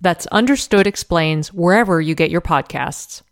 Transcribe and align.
That's 0.00 0.26
Understood 0.28 0.86
Explains 0.86 1.52
wherever 1.52 2.00
you 2.00 2.14
get 2.14 2.30
your 2.30 2.40
podcasts. 2.40 3.22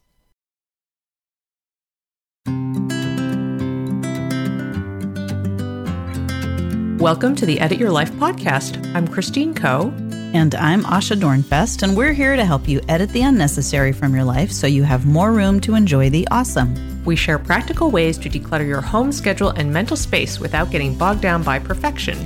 Welcome 6.99 7.37
to 7.37 7.47
the 7.47 7.61
Edit 7.61 7.79
Your 7.79 7.93
Life 7.93 8.11
podcast. 8.13 8.85
I'm 8.97 9.07
Christine 9.07 9.55
Koh. 9.55 9.95
And 10.35 10.57
I'm 10.57 10.83
Asha 10.83 11.17
Dornfest, 11.17 11.85
and 11.85 11.97
we're 11.97 12.13
here 12.13 12.35
to 12.35 12.45
help 12.45 12.69
you 12.69 12.81
edit 12.89 13.11
the 13.11 13.23
unnecessary 13.23 13.93
from 13.93 14.13
your 14.13 14.25
life 14.25 14.51
so 14.51 14.67
you 14.67 14.83
have 14.83 15.07
more 15.07 15.33
room 15.33 15.61
to 15.61 15.77
enjoy 15.77 16.11
the 16.11 16.27
awesome. 16.33 16.75
We 17.05 17.15
share 17.15 17.39
practical 17.39 17.93
ways 17.93 18.19
to 18.19 18.29
declutter 18.29 18.67
your 18.67 18.81
home 18.81 19.13
schedule 19.13 19.51
and 19.51 19.73
mental 19.73 19.97
space 19.97 20.41
without 20.41 20.73
getting 20.73 20.99
bogged 20.99 21.23
down 21.23 21.45
by 21.45 21.61
perfection. 21.61 22.19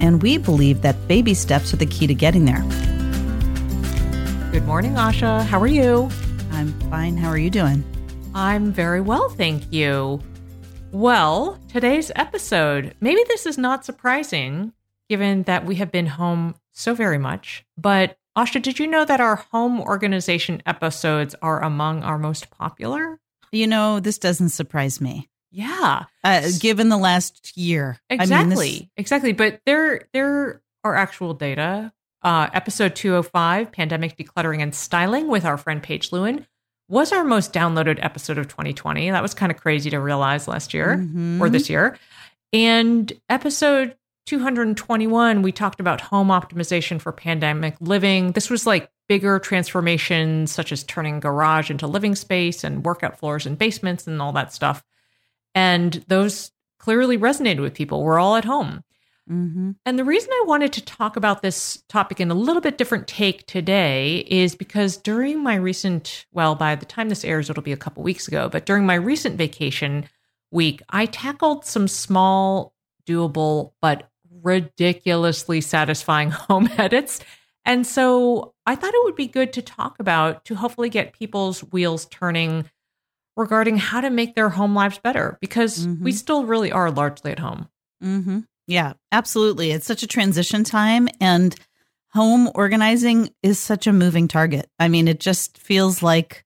And 0.00 0.22
we 0.22 0.38
believe 0.38 0.80
that 0.80 1.06
baby 1.06 1.34
steps 1.34 1.74
are 1.74 1.76
the 1.76 1.86
key 1.86 2.06
to 2.06 2.14
getting 2.14 2.46
there. 2.46 2.64
Good 4.54 4.66
morning, 4.66 4.92
Asha. 4.92 5.44
How 5.44 5.60
are 5.60 5.66
you? 5.66 6.08
I'm 6.52 6.72
fine. 6.88 7.16
How 7.16 7.28
are 7.28 7.36
you 7.36 7.50
doing? 7.50 7.82
I'm 8.36 8.70
very 8.70 9.00
well, 9.00 9.28
thank 9.28 9.72
you. 9.72 10.20
Well, 10.92 11.58
today's 11.68 12.12
episode, 12.14 12.94
maybe 13.00 13.20
this 13.26 13.46
is 13.46 13.58
not 13.58 13.84
surprising 13.84 14.72
given 15.08 15.42
that 15.42 15.66
we 15.66 15.74
have 15.74 15.90
been 15.90 16.06
home 16.06 16.54
so 16.70 16.94
very 16.94 17.18
much, 17.18 17.64
but 17.76 18.16
Asha, 18.38 18.62
did 18.62 18.78
you 18.78 18.86
know 18.86 19.04
that 19.04 19.20
our 19.20 19.34
home 19.50 19.80
organization 19.80 20.62
episodes 20.66 21.34
are 21.42 21.60
among 21.60 22.04
our 22.04 22.16
most 22.16 22.48
popular? 22.50 23.18
You 23.50 23.66
know, 23.66 23.98
this 23.98 24.18
doesn't 24.18 24.50
surprise 24.50 25.00
me. 25.00 25.28
Yeah. 25.50 26.04
Uh, 26.22 26.48
given 26.60 26.90
the 26.90 26.96
last 26.96 27.56
year. 27.56 27.98
Exactly. 28.08 28.36
I 28.36 28.44
mean, 28.44 28.50
this, 28.50 28.82
exactly. 28.98 29.32
But 29.32 29.62
there 29.66 30.02
there 30.12 30.62
are 30.84 30.94
actual 30.94 31.34
data 31.34 31.92
uh, 32.24 32.48
episode 32.52 32.96
205, 32.96 33.70
Pandemic 33.70 34.16
Decluttering 34.16 34.62
and 34.62 34.74
Styling, 34.74 35.28
with 35.28 35.44
our 35.44 35.56
friend 35.58 35.82
Paige 35.82 36.10
Lewin, 36.10 36.46
was 36.88 37.12
our 37.12 37.24
most 37.24 37.52
downloaded 37.52 37.98
episode 38.02 38.38
of 38.38 38.48
2020. 38.48 39.10
That 39.10 39.22
was 39.22 39.34
kind 39.34 39.52
of 39.52 39.58
crazy 39.60 39.90
to 39.90 39.98
realize 40.00 40.48
last 40.48 40.74
year 40.74 40.96
Mhm. 40.98 41.40
or 41.40 41.48
this 41.48 41.70
year. 41.70 41.98
And 42.52 43.12
episode 43.28 43.96
221, 44.26 45.42
we 45.42 45.52
talked 45.52 45.80
about 45.80 46.00
home 46.00 46.28
optimization 46.28 47.00
for 47.00 47.12
pandemic 47.12 47.76
living. 47.80 48.32
This 48.32 48.48
was 48.50 48.66
like 48.66 48.90
bigger 49.08 49.38
transformations, 49.38 50.50
such 50.50 50.72
as 50.72 50.82
turning 50.82 51.20
garage 51.20 51.70
into 51.70 51.86
living 51.86 52.14
space 52.14 52.64
and 52.64 52.84
workout 52.84 53.18
floors 53.18 53.44
and 53.44 53.58
basements 53.58 54.06
and 54.06 54.20
all 54.22 54.32
that 54.32 54.52
stuff. 54.52 54.82
And 55.54 56.04
those 56.08 56.52
clearly 56.78 57.18
resonated 57.18 57.60
with 57.60 57.74
people. 57.74 58.02
We're 58.02 58.18
all 58.18 58.36
at 58.36 58.44
home. 58.44 58.82
Mhm. 59.30 59.76
And 59.86 59.98
the 59.98 60.04
reason 60.04 60.30
I 60.32 60.44
wanted 60.46 60.72
to 60.74 60.84
talk 60.84 61.16
about 61.16 61.40
this 61.40 61.82
topic 61.88 62.20
in 62.20 62.30
a 62.30 62.34
little 62.34 62.60
bit 62.60 62.76
different 62.76 63.08
take 63.08 63.46
today 63.46 64.18
is 64.28 64.54
because 64.54 64.96
during 64.98 65.42
my 65.42 65.54
recent, 65.54 66.26
well, 66.32 66.54
by 66.54 66.74
the 66.74 66.84
time 66.84 67.08
this 67.08 67.24
airs, 67.24 67.48
it'll 67.48 67.62
be 67.62 67.72
a 67.72 67.76
couple 67.76 68.02
weeks 68.02 68.28
ago, 68.28 68.48
but 68.50 68.66
during 68.66 68.84
my 68.84 68.94
recent 68.96 69.36
vacation 69.38 70.04
week, 70.50 70.82
I 70.90 71.06
tackled 71.06 71.64
some 71.64 71.88
small, 71.88 72.74
doable, 73.06 73.72
but 73.80 74.10
ridiculously 74.42 75.60
satisfying 75.62 76.30
home 76.48 76.68
edits. 76.76 77.20
And 77.64 77.86
so 77.86 78.52
I 78.66 78.74
thought 78.76 78.92
it 78.94 79.04
would 79.04 79.16
be 79.16 79.26
good 79.26 79.54
to 79.54 79.62
talk 79.62 79.98
about 79.98 80.44
to 80.46 80.54
hopefully 80.54 80.90
get 80.90 81.14
people's 81.14 81.60
wheels 81.60 82.04
turning 82.06 82.66
regarding 83.36 83.78
how 83.78 84.00
to 84.02 84.10
make 84.10 84.34
their 84.34 84.50
home 84.50 84.74
lives 84.74 84.98
better 84.98 85.38
because 85.40 85.88
we 85.88 86.12
Mhm. 86.12 86.14
still 86.14 86.44
really 86.44 86.70
are 86.70 86.90
largely 86.90 87.32
at 87.32 87.38
home. 87.38 87.68
hmm 88.02 88.40
Yeah, 88.66 88.94
absolutely. 89.12 89.70
It's 89.70 89.86
such 89.86 90.02
a 90.02 90.06
transition 90.06 90.64
time, 90.64 91.08
and 91.20 91.54
home 92.12 92.50
organizing 92.54 93.30
is 93.42 93.58
such 93.58 93.86
a 93.86 93.92
moving 93.92 94.28
target. 94.28 94.70
I 94.78 94.88
mean, 94.88 95.08
it 95.08 95.20
just 95.20 95.58
feels 95.58 96.02
like, 96.02 96.44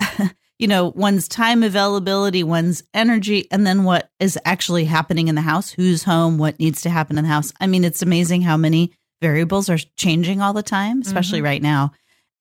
you 0.58 0.68
know, 0.68 0.92
one's 0.94 1.28
time 1.28 1.62
availability, 1.62 2.42
one's 2.42 2.84
energy, 2.94 3.48
and 3.50 3.66
then 3.66 3.84
what 3.84 4.10
is 4.20 4.38
actually 4.44 4.84
happening 4.84 5.28
in 5.28 5.34
the 5.34 5.40
house, 5.40 5.70
who's 5.70 6.04
home, 6.04 6.38
what 6.38 6.58
needs 6.58 6.82
to 6.82 6.90
happen 6.90 7.18
in 7.18 7.24
the 7.24 7.30
house. 7.30 7.52
I 7.60 7.66
mean, 7.66 7.84
it's 7.84 8.02
amazing 8.02 8.42
how 8.42 8.56
many 8.56 8.92
variables 9.20 9.68
are 9.68 9.78
changing 9.96 10.40
all 10.40 10.52
the 10.52 10.62
time, 10.62 11.00
especially 11.00 11.38
mm-hmm. 11.38 11.46
right 11.46 11.62
now. 11.62 11.92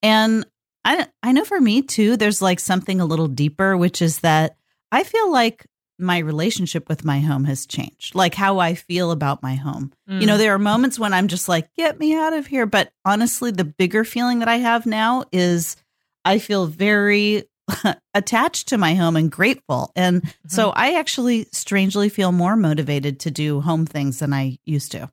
And 0.04 0.46
I, 0.86 1.08
I 1.24 1.32
know 1.32 1.44
for 1.44 1.60
me 1.60 1.82
too, 1.82 2.16
there's 2.16 2.42
like 2.42 2.60
something 2.60 3.02
a 3.02 3.06
little 3.06 3.28
deeper, 3.28 3.76
which 3.76 4.02
is 4.02 4.20
that 4.20 4.56
I 4.92 5.04
feel 5.04 5.32
like 5.32 5.66
my 6.00 6.20
relationship 6.20 6.88
with 6.90 7.04
my 7.04 7.20
home 7.20 7.44
has 7.46 7.66
changed, 7.66 8.16
like 8.16 8.36
how 8.36 8.60
I 8.60 8.76
feel 8.76 9.12
about 9.12 9.42
my 9.42 9.56
home. 9.56 9.92
You 10.08 10.26
know, 10.26 10.36
mm. 10.36 10.38
there 10.38 10.54
are 10.54 10.60
moments 10.60 11.00
when 11.00 11.14
I'm 11.14 11.28
just 11.28 11.50
like, 11.50 11.74
get 11.76 12.00
me 12.00 12.16
out 12.16 12.34
of 12.34 12.48
here. 12.48 12.66
But 12.66 12.92
honestly, 13.04 13.52
the 13.52 13.64
bigger 13.64 14.04
feeling 14.04 14.40
that 14.40 14.48
I 14.48 14.58
have 14.58 14.86
now 14.86 15.24
is 15.32 15.76
I 16.24 16.40
feel 16.40 16.68
very 16.68 17.44
attached 18.14 18.70
to 18.70 18.78
my 18.78 18.96
home 18.96 19.16
and 19.16 19.32
grateful. 19.32 19.92
And 19.96 20.22
mm-hmm. 20.22 20.48
so 20.48 20.70
I 20.70 20.94
actually 20.94 21.48
strangely 21.52 22.10
feel 22.10 22.32
more 22.32 22.56
motivated 22.56 23.20
to 23.22 23.32
do 23.32 23.62
home 23.62 23.86
things 23.86 24.20
than 24.20 24.34
I 24.34 24.60
used 24.66 24.92
to. 24.94 25.10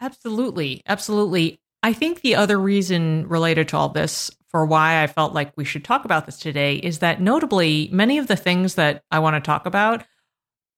Absolutely. 0.00 0.82
Absolutely. 0.86 1.60
I 1.82 1.92
think 1.92 2.20
the 2.20 2.36
other 2.36 2.58
reason 2.58 3.26
related 3.28 3.68
to 3.68 3.76
all 3.76 3.88
this 3.88 4.30
for 4.48 4.66
why 4.66 5.02
I 5.02 5.06
felt 5.06 5.32
like 5.32 5.52
we 5.56 5.64
should 5.64 5.84
talk 5.84 6.04
about 6.04 6.26
this 6.26 6.38
today 6.38 6.76
is 6.76 6.98
that 6.98 7.20
notably, 7.20 7.88
many 7.92 8.18
of 8.18 8.26
the 8.26 8.36
things 8.36 8.74
that 8.74 9.04
I 9.10 9.20
want 9.20 9.36
to 9.36 9.40
talk 9.40 9.64
about, 9.66 10.04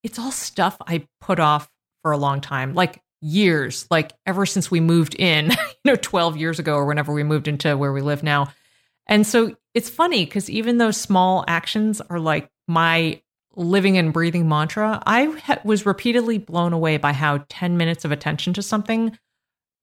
it's 0.03 0.19
all 0.19 0.31
stuff 0.31 0.77
I 0.85 1.07
put 1.21 1.39
off 1.39 1.69
for 2.01 2.11
a 2.11 2.17
long 2.17 2.41
time, 2.41 2.73
like 2.73 3.01
years, 3.21 3.87
like 3.89 4.11
ever 4.25 4.45
since 4.45 4.69
we 4.69 4.79
moved 4.81 5.15
in, 5.15 5.49
you 5.51 5.55
know, 5.85 5.95
12 5.95 6.37
years 6.37 6.59
ago 6.59 6.75
or 6.75 6.85
whenever 6.85 7.13
we 7.13 7.23
moved 7.23 7.47
into 7.47 7.75
where 7.77 7.93
we 7.93 8.01
live 8.01 8.21
now. 8.23 8.53
And 9.07 9.25
so 9.25 9.55
it's 9.73 9.89
funny 9.89 10.25
because 10.25 10.49
even 10.49 10.77
those 10.77 10.97
small 10.97 11.43
actions 11.47 12.01
are 12.01 12.19
like 12.19 12.49
my 12.67 13.21
living 13.55 13.97
and 13.97 14.11
breathing 14.13 14.47
mantra, 14.49 15.01
I 15.05 15.25
ha- 15.25 15.59
was 15.63 15.85
repeatedly 15.85 16.37
blown 16.37 16.73
away 16.73 16.97
by 16.97 17.13
how 17.13 17.45
10 17.49 17.77
minutes 17.77 18.03
of 18.05 18.11
attention 18.11 18.53
to 18.55 18.61
something 18.61 19.17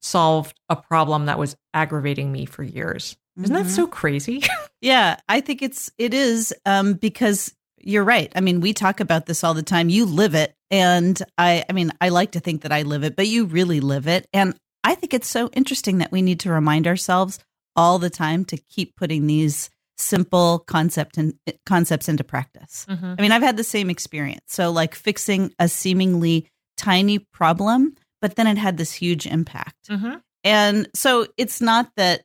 solved 0.02 0.58
a 0.68 0.76
problem 0.76 1.26
that 1.26 1.38
was 1.38 1.56
aggravating 1.74 2.32
me 2.32 2.46
for 2.46 2.62
years. 2.62 3.16
Isn't 3.42 3.54
that 3.54 3.66
Mhm. 3.66 3.70
so 3.70 3.86
crazy? 3.86 4.42
Yeah, 4.82 5.16
I 5.28 5.42
think 5.42 5.60
it's 5.60 5.90
it 5.98 6.14
is 6.14 6.54
um 6.64 6.94
because 6.94 7.54
you're 7.82 8.04
right. 8.04 8.30
I 8.34 8.40
mean, 8.40 8.60
we 8.60 8.72
talk 8.72 9.00
about 9.00 9.26
this 9.26 9.42
all 9.44 9.54
the 9.54 9.62
time. 9.62 9.88
You 9.88 10.04
live 10.06 10.34
it 10.34 10.54
and 10.70 11.20
I 11.38 11.64
I 11.68 11.72
mean, 11.72 11.92
I 12.00 12.08
like 12.10 12.32
to 12.32 12.40
think 12.40 12.62
that 12.62 12.72
I 12.72 12.82
live 12.82 13.04
it, 13.04 13.16
but 13.16 13.26
you 13.26 13.46
really 13.46 13.80
live 13.80 14.06
it. 14.06 14.26
And 14.32 14.54
I 14.84 14.94
think 14.94 15.12
it's 15.14 15.28
so 15.28 15.48
interesting 15.52 15.98
that 15.98 16.12
we 16.12 16.22
need 16.22 16.40
to 16.40 16.50
remind 16.50 16.86
ourselves 16.86 17.38
all 17.76 17.98
the 17.98 18.10
time 18.10 18.44
to 18.46 18.56
keep 18.56 18.96
putting 18.96 19.26
these 19.26 19.70
simple 19.98 20.60
concept 20.60 21.18
and 21.18 21.34
concepts 21.66 22.08
into 22.08 22.24
practice. 22.24 22.86
Mhm. 22.88 23.16
I 23.18 23.22
mean, 23.22 23.32
I've 23.32 23.42
had 23.42 23.56
the 23.58 23.64
same 23.64 23.90
experience. 23.90 24.44
So 24.48 24.70
like 24.70 24.94
fixing 24.94 25.52
a 25.58 25.68
seemingly 25.68 26.46
tiny 26.78 27.18
problem, 27.18 27.94
but 28.22 28.36
then 28.36 28.46
it 28.46 28.56
had 28.56 28.78
this 28.78 28.92
huge 28.94 29.26
impact. 29.26 29.88
Mhm. 29.90 30.22
And 30.42 30.88
so 30.94 31.26
it's 31.36 31.60
not 31.60 31.90
that, 31.96 32.22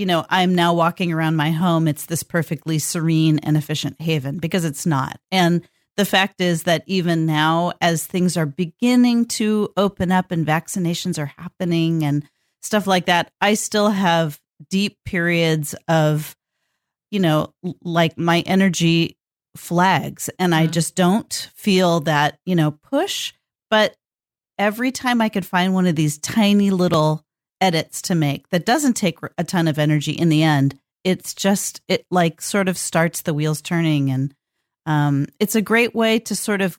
you 0.00 0.06
know, 0.06 0.24
I'm 0.30 0.54
now 0.54 0.72
walking 0.72 1.12
around 1.12 1.36
my 1.36 1.50
home, 1.50 1.86
it's 1.86 2.06
this 2.06 2.22
perfectly 2.22 2.78
serene 2.78 3.38
and 3.40 3.54
efficient 3.54 4.00
haven 4.00 4.38
because 4.38 4.64
it's 4.64 4.86
not. 4.86 5.20
And 5.30 5.68
the 5.98 6.06
fact 6.06 6.40
is 6.40 6.62
that 6.62 6.84
even 6.86 7.26
now, 7.26 7.74
as 7.82 8.06
things 8.06 8.34
are 8.38 8.46
beginning 8.46 9.26
to 9.26 9.70
open 9.76 10.10
up 10.10 10.30
and 10.30 10.46
vaccinations 10.46 11.18
are 11.18 11.32
happening 11.36 12.02
and 12.02 12.26
stuff 12.62 12.86
like 12.86 13.04
that, 13.06 13.30
I 13.42 13.52
still 13.52 13.90
have 13.90 14.40
deep 14.70 14.96
periods 15.04 15.74
of 15.86 16.34
you 17.10 17.18
know, 17.20 17.52
like 17.82 18.16
my 18.16 18.40
energy 18.46 19.18
flags 19.56 20.30
and 20.38 20.54
I 20.54 20.66
Mhm. 20.68 20.70
just 20.70 20.94
don't 20.94 21.50
feel 21.56 22.00
that, 22.00 22.38
you 22.46 22.54
know, 22.54 22.70
push. 22.70 23.32
But 23.68 23.96
every 24.58 24.92
time 24.92 25.20
I 25.20 25.28
could 25.28 25.44
find 25.44 25.74
one 25.74 25.86
of 25.86 25.96
these 25.96 26.18
tiny 26.18 26.70
little 26.70 27.26
edits 27.60 28.02
to 28.02 28.14
make 28.14 28.48
that 28.50 28.64
doesn't 28.66 28.94
take 28.94 29.18
a 29.38 29.44
ton 29.44 29.68
of 29.68 29.78
energy 29.78 30.12
in 30.12 30.28
the 30.28 30.42
end, 30.42 30.78
it's 31.04 31.34
just, 31.34 31.80
it 31.88 32.06
like 32.10 32.40
sort 32.40 32.68
of 32.68 32.76
starts 32.78 33.22
the 33.22 33.34
wheels 33.34 33.60
turning. 33.62 34.10
And 34.10 34.34
um, 34.86 35.26
it's 35.38 35.54
a 35.54 35.62
great 35.62 35.94
way 35.94 36.18
to 36.20 36.34
sort 36.34 36.60
of 36.62 36.78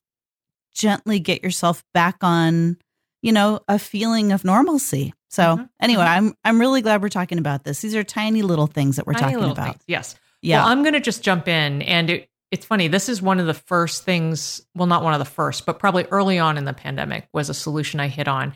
gently 0.73 1.19
get 1.19 1.43
yourself 1.43 1.83
back 1.93 2.17
on, 2.21 2.77
you 3.21 3.31
know, 3.31 3.59
a 3.67 3.77
feeling 3.77 4.31
of 4.31 4.43
normalcy. 4.45 5.13
So 5.29 5.57
Mhm, 5.57 5.69
anyway, 5.79 6.03
mhm. 6.03 6.07
I'm 6.17 6.33
I'm 6.43 6.59
really 6.59 6.81
glad 6.81 7.01
we're 7.01 7.09
talking 7.09 7.37
about 7.37 7.63
this. 7.63 7.81
These 7.81 7.95
are 7.95 8.03
tiny 8.03 8.41
little 8.41 8.67
things 8.67 8.97
that 8.97 9.07
we're 9.07 9.13
Tiny 9.13 9.33
talking 9.33 9.51
about. 9.51 9.65
things, 9.73 9.83
Yes. 9.87 10.15
Yeah. 10.41 10.63
Well, 10.63 10.69
I'm 10.71 10.81
going 10.81 10.93
to 10.95 10.99
just 10.99 11.21
jump 11.23 11.47
in. 11.47 11.83
And 11.83 12.09
it, 12.09 12.29
it's 12.49 12.65
funny. 12.65 12.87
This 12.87 13.07
is 13.07 13.21
one 13.21 13.39
of 13.39 13.45
the 13.45 13.53
first 13.53 14.03
things, 14.03 14.65
well, 14.75 14.87
not 14.87 15.03
one 15.03 15.13
of 15.13 15.19
the 15.19 15.25
first, 15.25 15.65
but 15.65 15.77
probably 15.79 16.05
early 16.05 16.39
on 16.39 16.57
in 16.57 16.65
the 16.65 16.73
pandemic 16.73 17.27
was 17.31 17.47
a 17.49 17.53
solution 17.53 17.99
I 17.99 18.07
hit 18.07 18.27
on. 18.27 18.55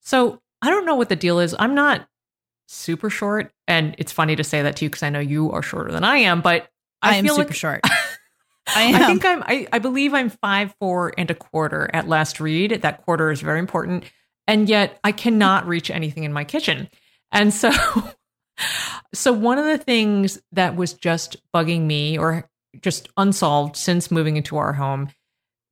So 0.00 0.40
I 0.62 0.70
don't 0.70 0.86
know 0.86 0.94
what 0.94 1.08
the 1.08 1.16
deal 1.16 1.40
is. 1.40 1.54
I'm 1.58 1.74
not 1.74 2.06
super 2.66 3.10
short. 3.10 3.52
And 3.68 3.94
it's 3.98 4.12
funny 4.12 4.36
to 4.36 4.44
say 4.44 4.62
that 4.62 4.76
to 4.76 4.84
you 4.84 4.90
because 4.90 5.02
I 5.02 5.10
know 5.10 5.20
you 5.20 5.50
are 5.52 5.62
shorter 5.62 5.92
than 5.92 6.04
I 6.04 6.18
am, 6.18 6.40
but 6.40 6.68
I, 7.02 7.12
I, 7.12 7.14
am 7.16 7.24
feel 7.24 7.36
super 7.36 7.48
like 7.48 7.56
short. 7.56 7.80
I 8.74 8.82
am. 8.82 8.94
I 8.94 9.06
think 9.06 9.24
I'm, 9.24 9.42
I, 9.42 9.66
I 9.72 9.78
believe 9.78 10.14
I'm 10.14 10.30
five, 10.30 10.74
four 10.80 11.12
and 11.18 11.30
a 11.30 11.34
quarter 11.34 11.90
at 11.92 12.08
last 12.08 12.40
read. 12.40 12.82
That 12.82 13.04
quarter 13.04 13.30
is 13.30 13.40
very 13.40 13.58
important. 13.58 14.04
And 14.46 14.68
yet 14.68 14.98
I 15.04 15.12
cannot 15.12 15.66
reach 15.68 15.90
anything 15.90 16.24
in 16.24 16.32
my 16.32 16.44
kitchen. 16.44 16.88
And 17.30 17.52
so, 17.52 17.70
so 19.14 19.32
one 19.32 19.58
of 19.58 19.66
the 19.66 19.78
things 19.78 20.40
that 20.52 20.76
was 20.76 20.94
just 20.94 21.36
bugging 21.54 21.82
me 21.82 22.18
or 22.18 22.48
just 22.80 23.08
unsolved 23.16 23.76
since 23.76 24.10
moving 24.10 24.36
into 24.36 24.56
our 24.56 24.72
home 24.72 25.10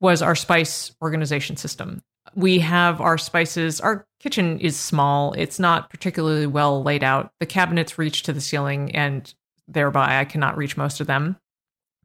was 0.00 0.22
our 0.22 0.34
spice 0.34 0.94
organization 1.00 1.56
system. 1.56 2.02
We 2.34 2.60
have 2.60 3.00
our 3.00 3.18
spices, 3.18 3.80
our 3.80 4.06
kitchen 4.20 4.60
is 4.60 4.78
small. 4.78 5.32
It's 5.34 5.58
not 5.58 5.90
particularly 5.90 6.46
well 6.46 6.82
laid 6.82 7.02
out. 7.02 7.32
The 7.40 7.46
cabinets 7.46 7.98
reach 7.98 8.22
to 8.24 8.32
the 8.32 8.40
ceiling 8.40 8.94
and 8.94 9.32
thereby 9.66 10.20
I 10.20 10.24
cannot 10.24 10.56
reach 10.56 10.76
most 10.76 11.00
of 11.00 11.06
them. 11.06 11.36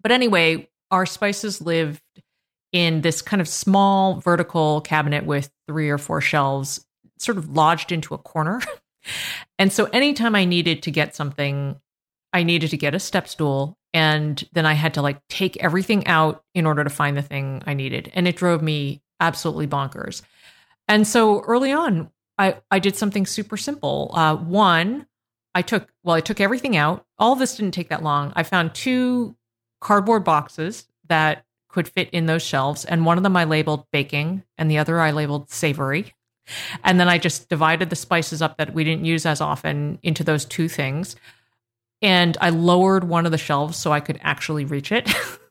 But 0.01 0.11
anyway, 0.11 0.69
our 0.91 1.05
spices 1.05 1.61
lived 1.61 2.01
in 2.71 3.01
this 3.01 3.21
kind 3.21 3.41
of 3.41 3.47
small 3.47 4.19
vertical 4.19 4.81
cabinet 4.81 5.25
with 5.25 5.49
three 5.67 5.89
or 5.89 5.97
four 5.97 6.21
shelves, 6.21 6.85
sort 7.17 7.37
of 7.37 7.49
lodged 7.55 7.91
into 7.91 8.13
a 8.13 8.19
corner. 8.19 8.61
and 9.59 9.71
so 9.71 9.85
anytime 9.85 10.35
I 10.35 10.45
needed 10.45 10.83
to 10.83 10.91
get 10.91 11.15
something, 11.15 11.79
I 12.33 12.43
needed 12.43 12.71
to 12.71 12.77
get 12.77 12.95
a 12.95 12.99
step 12.99 13.27
stool. 13.27 13.77
And 13.93 14.43
then 14.53 14.65
I 14.65 14.73
had 14.73 14.93
to 14.95 15.01
like 15.01 15.19
take 15.27 15.57
everything 15.57 16.05
out 16.07 16.43
in 16.53 16.65
order 16.65 16.83
to 16.83 16.89
find 16.89 17.15
the 17.15 17.21
thing 17.21 17.63
I 17.65 17.73
needed. 17.73 18.11
And 18.13 18.27
it 18.27 18.35
drove 18.35 18.61
me 18.61 19.01
absolutely 19.19 19.67
bonkers. 19.67 20.21
And 20.87 21.07
so 21.07 21.41
early 21.41 21.71
on, 21.71 22.09
I, 22.37 22.57
I 22.71 22.79
did 22.79 22.95
something 22.95 23.25
super 23.25 23.57
simple. 23.57 24.11
Uh, 24.13 24.35
one, 24.35 25.07
I 25.55 25.61
took, 25.61 25.91
well, 26.03 26.15
I 26.15 26.21
took 26.21 26.39
everything 26.39 26.77
out. 26.77 27.05
All 27.17 27.35
this 27.35 27.57
didn't 27.57 27.73
take 27.73 27.89
that 27.89 28.03
long. 28.03 28.31
I 28.35 28.43
found 28.43 28.73
two 28.73 29.35
cardboard 29.81 30.23
boxes 30.23 30.87
that 31.09 31.45
could 31.69 31.87
fit 31.87 32.09
in 32.11 32.25
those 32.25 32.43
shelves. 32.43 32.85
And 32.85 33.05
one 33.05 33.17
of 33.17 33.23
them 33.23 33.35
I 33.35 33.43
labeled 33.43 33.85
baking, 33.91 34.43
and 34.57 34.69
the 34.69 34.77
other 34.77 34.99
I 34.99 35.11
labeled 35.11 35.49
savory. 35.49 36.13
And 36.83 36.99
then 36.99 37.09
I 37.09 37.17
just 37.17 37.49
divided 37.49 37.89
the 37.89 37.95
spices 37.95 38.41
up 38.41 38.57
that 38.57 38.73
we 38.73 38.83
didn't 38.83 39.05
use 39.05 39.25
as 39.25 39.41
often 39.41 39.99
into 40.01 40.23
those 40.23 40.45
two 40.45 40.69
things. 40.69 41.15
And 42.01 42.37
I 42.39 42.51
lowered 42.51 43.03
one 43.03 43.25
of 43.25 43.31
the 43.31 43.37
shelves 43.37 43.77
so 43.77 43.91
I 43.91 43.99
could 43.99 44.19
actually 44.21 44.65
reach 44.65 44.91
it. 44.91 45.09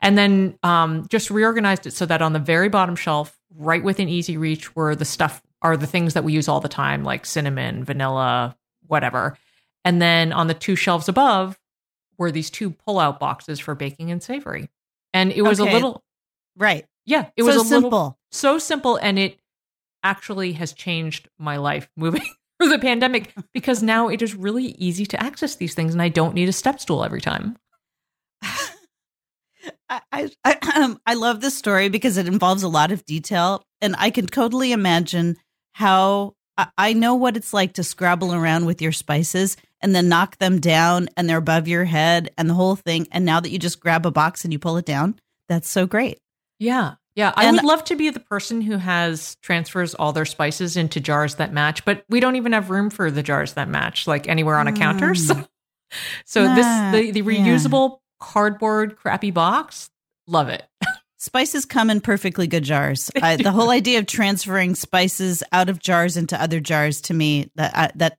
and 0.00 0.16
then 0.18 0.58
um, 0.62 1.06
just 1.08 1.30
reorganized 1.30 1.86
it 1.86 1.92
so 1.92 2.06
that 2.06 2.22
on 2.22 2.32
the 2.32 2.38
very 2.38 2.68
bottom 2.68 2.96
shelf, 2.96 3.38
right 3.56 3.82
within 3.82 4.08
easy 4.08 4.36
reach, 4.36 4.74
were 4.76 4.94
the 4.94 5.04
stuff 5.04 5.42
are 5.62 5.76
the 5.76 5.86
things 5.86 6.14
that 6.14 6.22
we 6.24 6.32
use 6.32 6.48
all 6.48 6.60
the 6.60 6.68
time, 6.68 7.02
like 7.04 7.26
cinnamon, 7.26 7.82
vanilla, 7.84 8.56
whatever. 8.86 9.36
And 9.84 10.00
then 10.00 10.32
on 10.32 10.46
the 10.46 10.54
two 10.54 10.76
shelves 10.76 11.08
above 11.08 11.58
were 12.16 12.30
these 12.30 12.50
two 12.50 12.70
pull-out 12.70 13.18
boxes 13.18 13.58
for 13.58 13.74
baking 13.74 14.10
and 14.10 14.22
savory. 14.22 14.68
And 15.12 15.32
it 15.32 15.42
was 15.42 15.60
Okay. 15.60 15.70
a 15.70 15.72
little, 15.72 16.04
right. 16.56 16.84
yeah, 17.06 17.30
it 17.36 17.42
so 17.42 17.46
was 17.46 17.56
a 17.56 17.64
simple. 17.64 17.90
little 17.90 18.18
so 18.30 18.58
simple, 18.58 18.96
and 18.96 19.18
it 19.18 19.38
actually 20.04 20.52
has 20.52 20.72
changed 20.72 21.28
my 21.38 21.56
life 21.56 21.88
moving 21.96 22.22
through 22.60 22.68
the 22.70 22.78
pandemic 22.78 23.32
because 23.52 23.82
now 23.82 24.08
it 24.08 24.20
is 24.22 24.34
really 24.34 24.66
easy 24.78 25.06
to 25.06 25.22
access 25.22 25.56
these 25.56 25.74
things, 25.74 25.92
and 25.94 26.02
I 26.02 26.08
don't 26.08 26.34
need 26.34 26.48
a 26.48 26.52
step 26.52 26.80
stool 26.80 27.04
every 27.04 27.20
time. 27.20 27.56
I, 29.88 30.00
I, 30.12 30.30
I, 30.44 30.58
um, 30.76 31.00
I 31.06 31.14
love 31.14 31.40
this 31.40 31.56
story 31.56 31.88
because 31.88 32.16
it 32.16 32.28
involves 32.28 32.62
a 32.62 32.68
lot 32.68 32.92
of 32.92 33.04
detail, 33.06 33.62
and 33.80 33.94
I 33.98 34.10
can 34.10 34.26
totally 34.26 34.72
imagine 34.72 35.36
how 35.72 36.34
I, 36.76 36.92
know 36.92 37.14
what 37.14 37.36
it's 37.36 37.52
like 37.52 37.74
to 37.74 37.84
scrabble 37.84 38.34
around 38.34 38.66
with 38.66 38.82
your 38.82 38.90
spices 38.92 39.56
and 39.80 39.94
then 39.94 40.08
knock 40.08 40.38
them 40.38 40.58
down, 40.58 41.08
and 41.16 41.28
they're 41.28 41.36
above 41.38 41.68
your 41.68 41.84
head, 41.84 42.30
and 42.36 42.50
the 42.50 42.54
whole 42.54 42.74
thing. 42.74 43.06
And 43.12 43.24
now 43.24 43.38
that 43.38 43.50
you 43.50 43.58
just 43.60 43.78
grab 43.78 44.04
a 44.04 44.10
box 44.10 44.42
and 44.42 44.52
you 44.52 44.58
pull 44.58 44.76
it 44.76 44.84
down, 44.84 45.20
that's 45.48 45.70
so 45.70 45.86
great. 45.86 46.18
Yeah. 46.58 46.94
Yeah. 47.14 47.32
I 47.36 47.44
And- 47.44 47.56
would 47.56 47.64
love 47.64 47.84
to 47.84 47.96
be 47.96 48.10
the 48.10 48.18
person 48.20 48.60
who 48.60 48.76
has 48.76 49.36
transfers 49.40 49.94
all 49.94 50.12
their 50.12 50.24
spices 50.24 50.76
into 50.76 50.98
jars 50.98 51.36
that 51.36 51.52
match, 51.52 51.84
but 51.84 52.04
we 52.08 52.18
don't 52.18 52.34
even 52.34 52.52
have 52.52 52.70
room 52.70 52.90
for 52.90 53.10
the 53.10 53.22
jars 53.22 53.52
that 53.52 53.68
match, 53.68 54.08
like 54.08 54.28
anywhere 54.28 54.56
on 54.56 54.66
a 54.66 54.72
counter. 54.72 55.14
So, 55.14 55.34
mm. 55.34 55.48
so 56.26 56.44
Nah, 56.44 56.54
this 56.56 57.00
the, 57.00 57.10
the 57.12 57.22
reusable 57.22 57.98
cardboard 58.20 58.96
crappy 58.96 59.30
box, 59.30 59.90
love 60.26 60.48
it. 60.48 60.64
Spices 61.20 61.64
come 61.64 61.90
in 61.90 62.00
perfectly 62.00 62.46
good 62.46 62.62
jars. 62.62 63.10
I, 63.20 63.36
the 63.36 63.50
whole 63.50 63.70
idea 63.70 63.98
of 63.98 64.06
transferring 64.06 64.76
spices 64.76 65.42
out 65.50 65.68
of 65.68 65.80
jars 65.80 66.16
into 66.16 66.40
other 66.40 66.60
jars 66.60 67.00
to 67.02 67.14
me 67.14 67.50
that 67.56 67.76
I, 67.76 67.90
that 67.96 68.18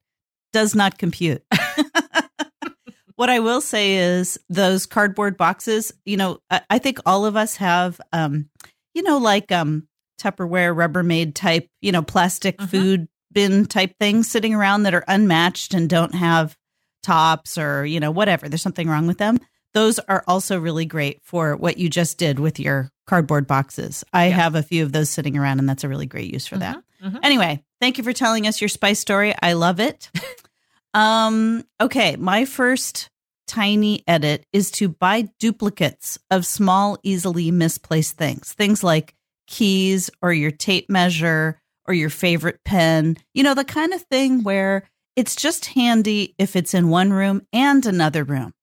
does 0.51 0.75
not 0.75 0.97
compute. 0.97 1.41
what 3.15 3.29
I 3.29 3.39
will 3.39 3.61
say 3.61 3.95
is 3.95 4.37
those 4.49 4.85
cardboard 4.85 5.37
boxes. 5.37 5.93
You 6.05 6.17
know, 6.17 6.39
I, 6.49 6.61
I 6.69 6.79
think 6.79 6.99
all 7.05 7.25
of 7.25 7.37
us 7.37 7.55
have, 7.55 8.01
um, 8.11 8.49
you 8.93 9.01
know, 9.03 9.17
like 9.17 9.49
um, 9.51 9.87
Tupperware, 10.21 10.75
Rubbermaid 10.75 11.35
type, 11.35 11.67
you 11.81 11.93
know, 11.93 12.01
plastic 12.01 12.57
Mhm. 12.57 12.69
food 12.69 13.07
bin 13.31 13.65
type 13.65 13.93
things 13.99 14.29
sitting 14.29 14.53
around 14.53 14.83
that 14.83 14.93
are 14.95 15.05
unmatched 15.07 15.73
and 15.73 15.89
don't 15.89 16.15
have 16.15 16.57
tops 17.03 17.57
or 17.57 17.85
you 17.85 17.99
know 18.01 18.11
whatever. 18.11 18.49
There's 18.49 18.61
something 18.61 18.89
wrong 18.89 19.07
with 19.07 19.19
them 19.19 19.37
those 19.79 19.97
are 20.09 20.25
also 20.27 20.59
really 20.59 20.83
great 20.83 21.21
for 21.23 21.55
what 21.55 21.77
you 21.77 21.89
just 21.89 22.17
did 22.17 22.37
with 22.37 22.59
your 22.59 22.91
cardboard 23.07 23.47
boxes. 23.47 24.03
I 24.11 24.25
Yes. 24.27 24.35
have 24.35 24.55
a 24.55 24.61
few 24.61 24.83
of 24.83 24.91
those 24.91 25.09
sitting 25.09 25.37
around, 25.37 25.59
and 25.59 25.69
that's 25.69 25.85
a 25.85 25.87
really 25.87 26.05
great 26.05 26.33
use 26.33 26.45
for 26.45 26.57
that. 26.57 26.83
Mhm, 27.01 27.11
mhm. 27.13 27.19
Anyway, 27.23 27.63
thank 27.79 27.97
you 27.97 28.03
for 28.03 28.11
telling 28.11 28.45
us 28.45 28.59
your 28.59 28.67
spice 28.67 28.99
story. 28.99 29.33
I 29.41 29.53
love 29.53 29.79
it. 29.79 30.11
um, 30.93 31.63
okay, 31.79 32.17
my 32.17 32.43
first 32.43 33.09
tiny 33.47 34.03
edit 34.05 34.45
is 34.51 34.69
to 34.71 34.89
buy 34.89 35.29
duplicates 35.39 36.19
of 36.29 36.45
small, 36.45 36.97
easily 37.01 37.49
misplaced 37.49 38.17
things. 38.17 38.51
Things 38.51 38.83
like 38.83 39.15
keys 39.47 40.09
or 40.21 40.33
your 40.33 40.51
tape 40.51 40.89
measure 40.89 41.61
or 41.87 41.93
your 41.93 42.09
favorite 42.09 42.59
pen. 42.65 43.15
You 43.33 43.43
know, 43.43 43.53
the 43.53 43.63
kind 43.63 43.93
of 43.93 44.01
thing 44.03 44.43
where 44.43 44.83
it's 45.15 45.37
just 45.37 45.67
handy 45.67 46.35
if 46.37 46.57
it's 46.57 46.73
in 46.73 46.89
one 46.89 47.13
room 47.13 47.47
and 47.53 47.85
another 47.85 48.25
room. 48.25 48.53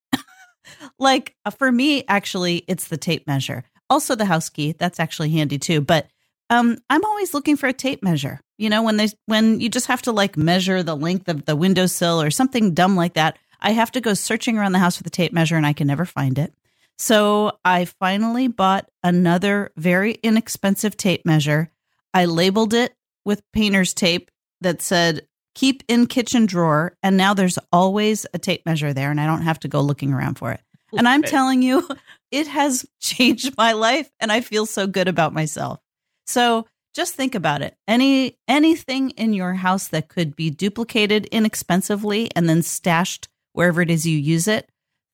Like 0.99 1.35
uh, 1.45 1.50
for 1.50 1.71
me, 1.71 2.05
actually, 2.09 2.65
it's 2.69 2.88
the 2.88 2.97
tape 2.97 3.26
measure. 3.26 3.65
Also, 3.88 4.15
the 4.15 4.25
house 4.25 4.49
key. 4.49 4.73
That's 4.73 5.00
actually 5.00 5.31
handy 5.31 5.59
too. 5.59 5.81
But 5.81 6.09
um, 6.50 6.79
I'm 6.91 7.05
always 7.05 7.35
looking 7.35 7.57
for 7.57 7.67
a 7.67 7.73
tape 7.73 8.03
measure. 8.03 8.41
You 8.59 8.71
know, 8.71 8.83
when 8.83 8.97
there's 8.97 9.15
when 9.26 9.61
you 9.61 9.69
just 9.69 9.87
have 9.87 10.03
to 10.03 10.12
like 10.12 10.37
measure 10.37 10.83
the 10.83 10.97
length 10.97 11.29
of 11.29 11.45
the 11.45 11.57
windowsill 11.57 12.21
or 12.23 12.31
something 12.31 12.75
dumb 12.75 12.97
like 12.97 13.15
that. 13.15 13.38
I 13.61 13.71
have 13.71 13.91
to 13.93 14.00
go 14.00 14.15
searching 14.15 14.59
around 14.59 14.73
the 14.73 14.79
house 14.79 14.97
for 14.97 15.03
the 15.03 15.11
tape 15.11 15.33
measure 15.33 15.57
and 15.57 15.67
I 15.67 15.73
can 15.73 15.87
never 15.87 16.05
find 16.05 16.38
it. 16.38 16.53
So 16.99 17.59
I 17.65 17.85
finally 17.85 18.49
bought 18.49 18.88
another 19.03 19.73
very 19.76 20.12
inexpensive 20.23 20.97
tape 20.97 21.25
measure. 21.25 21.71
I 22.15 22.25
labeled 22.25 22.75
it 22.75 22.95
with 23.25 23.43
painter's 23.53 23.93
tape 23.93 24.31
that 24.61 24.81
said 24.81 25.26
keep 25.55 25.83
in 25.88 26.07
kitchen 26.07 26.47
drawer. 26.47 26.97
And 27.03 27.17
now 27.17 27.35
there's 27.35 27.59
always 27.73 28.26
a 28.33 28.38
tape 28.38 28.65
measure 28.67 28.93
there 28.93 29.11
and 29.11 29.21
I 29.21 29.26
don't 29.26 29.43
have 29.43 29.61
to 29.61 29.69
go 29.69 29.81
looking 29.81 30.12
around 30.12 30.38
for 30.38 30.53
it. 30.53 30.61
And 30.99 31.09
I'm 31.09 31.23
telling 31.23 31.62
you, 31.62 31.87
it 32.31 32.47
has 32.47 32.87
changed 33.00 33.55
my 33.57 33.73
life 33.73 34.11
and 34.21 34.31
I 34.33 34.41
feel 34.41 34.67
so 34.67 34.87
good 34.87 35.09
about 35.09 35.33
myself. 35.33 35.81
So 36.26 36.67
just 36.95 37.15
think 37.15 37.35
about 37.35 37.62
it. 37.62 37.76
Any 37.87 38.38
anything 38.49 39.11
in 39.11 39.33
your 39.35 39.55
house 39.55 39.88
that 39.88 40.09
could 40.09 40.35
be 40.35 40.50
duplicated 40.50 41.26
inexpensively 41.26 42.31
and 42.35 42.49
then 42.49 42.62
stashed 42.62 43.29
wherever 43.53 43.81
it 43.83 43.91
is 43.91 44.07
you 44.07 44.17
use 44.19 44.49
it, 44.49 44.71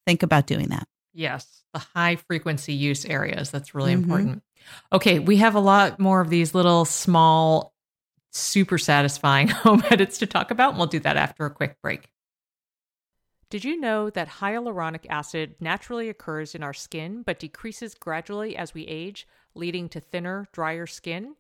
think 0.06 0.22
about 0.22 0.46
doing 0.46 0.68
that. 0.68 0.86
Yes, 1.12 1.62
the 1.74 1.80
high 1.80 2.16
frequency 2.16 2.72
use 2.72 3.04
areas. 3.04 3.50
That's 3.50 3.74
really 3.74 3.92
Mhm. 3.92 3.96
important. 4.02 4.42
Okay, 4.92 5.18
we 5.18 5.36
have 5.38 5.54
a 5.54 5.60
lot 5.60 5.98
more 5.98 6.20
of 6.20 6.30
these 6.30 6.54
little 6.54 6.84
small, 6.84 7.74
super 8.30 8.78
satisfying 8.78 9.48
home 9.48 9.82
edits 9.90 10.18
to 10.18 10.26
talk 10.26 10.50
about. 10.50 10.70
and 10.70 10.78
We'll 10.78 10.86
do 10.86 11.00
that 11.00 11.16
after 11.16 11.44
a 11.46 11.50
quick 11.50 11.76
break. 11.82 12.10
Did 13.52 13.64
you 13.64 13.78
know 13.78 14.08
that 14.08 14.40
hyaluronic 14.40 15.04
acid 15.10 15.56
naturally 15.60 16.08
occurs 16.08 16.54
in 16.54 16.62
our 16.62 16.72
skin 16.72 17.20
but 17.20 17.38
decreases 17.38 17.94
gradually 17.94 18.56
as 18.56 18.72
we 18.72 18.86
age, 18.86 19.28
leading 19.54 19.90
to 19.90 20.00
thinner, 20.00 20.48
drier 20.52 20.86
skin? 20.86 21.36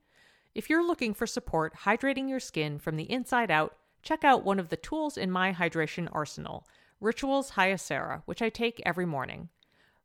If 0.54 0.68
you're 0.68 0.86
looking 0.86 1.14
for 1.14 1.26
support 1.26 1.72
hydrating 1.84 2.28
your 2.28 2.38
skin 2.38 2.78
from 2.78 2.96
the 2.96 3.10
inside 3.10 3.50
out, 3.50 3.78
check 4.02 4.24
out 4.24 4.44
one 4.44 4.60
of 4.60 4.68
the 4.68 4.76
tools 4.76 5.16
in 5.16 5.30
my 5.30 5.54
hydration 5.54 6.06
arsenal, 6.12 6.66
Rituals 7.00 7.52
Hyacera, 7.52 8.20
which 8.26 8.42
I 8.42 8.50
take 8.50 8.82
every 8.84 9.06
morning. 9.06 9.48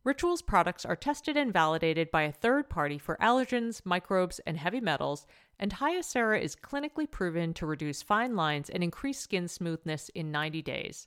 Rituals 0.05 0.41
products 0.41 0.85
are 0.85 0.95
tested 0.95 1.35
and 1.35 1.51
validated 1.51 2.09
by 2.09 2.21
a 2.21 2.31
third 2.31 2.69
party 2.69 2.97
for 2.97 3.17
allergens, 3.17 3.81
microbes, 3.83 4.39
and 4.47 4.57
heavy 4.57 4.79
metals, 4.79 5.27
and 5.59 5.73
Hyacera 5.73 6.41
is 6.41 6.55
clinically 6.55 7.11
proven 7.11 7.53
to 7.55 7.65
reduce 7.65 8.01
fine 8.01 8.37
lines 8.37 8.69
and 8.69 8.81
increase 8.81 9.19
skin 9.19 9.49
smoothness 9.49 10.07
in 10.15 10.31
90 10.31 10.61
days. 10.61 11.05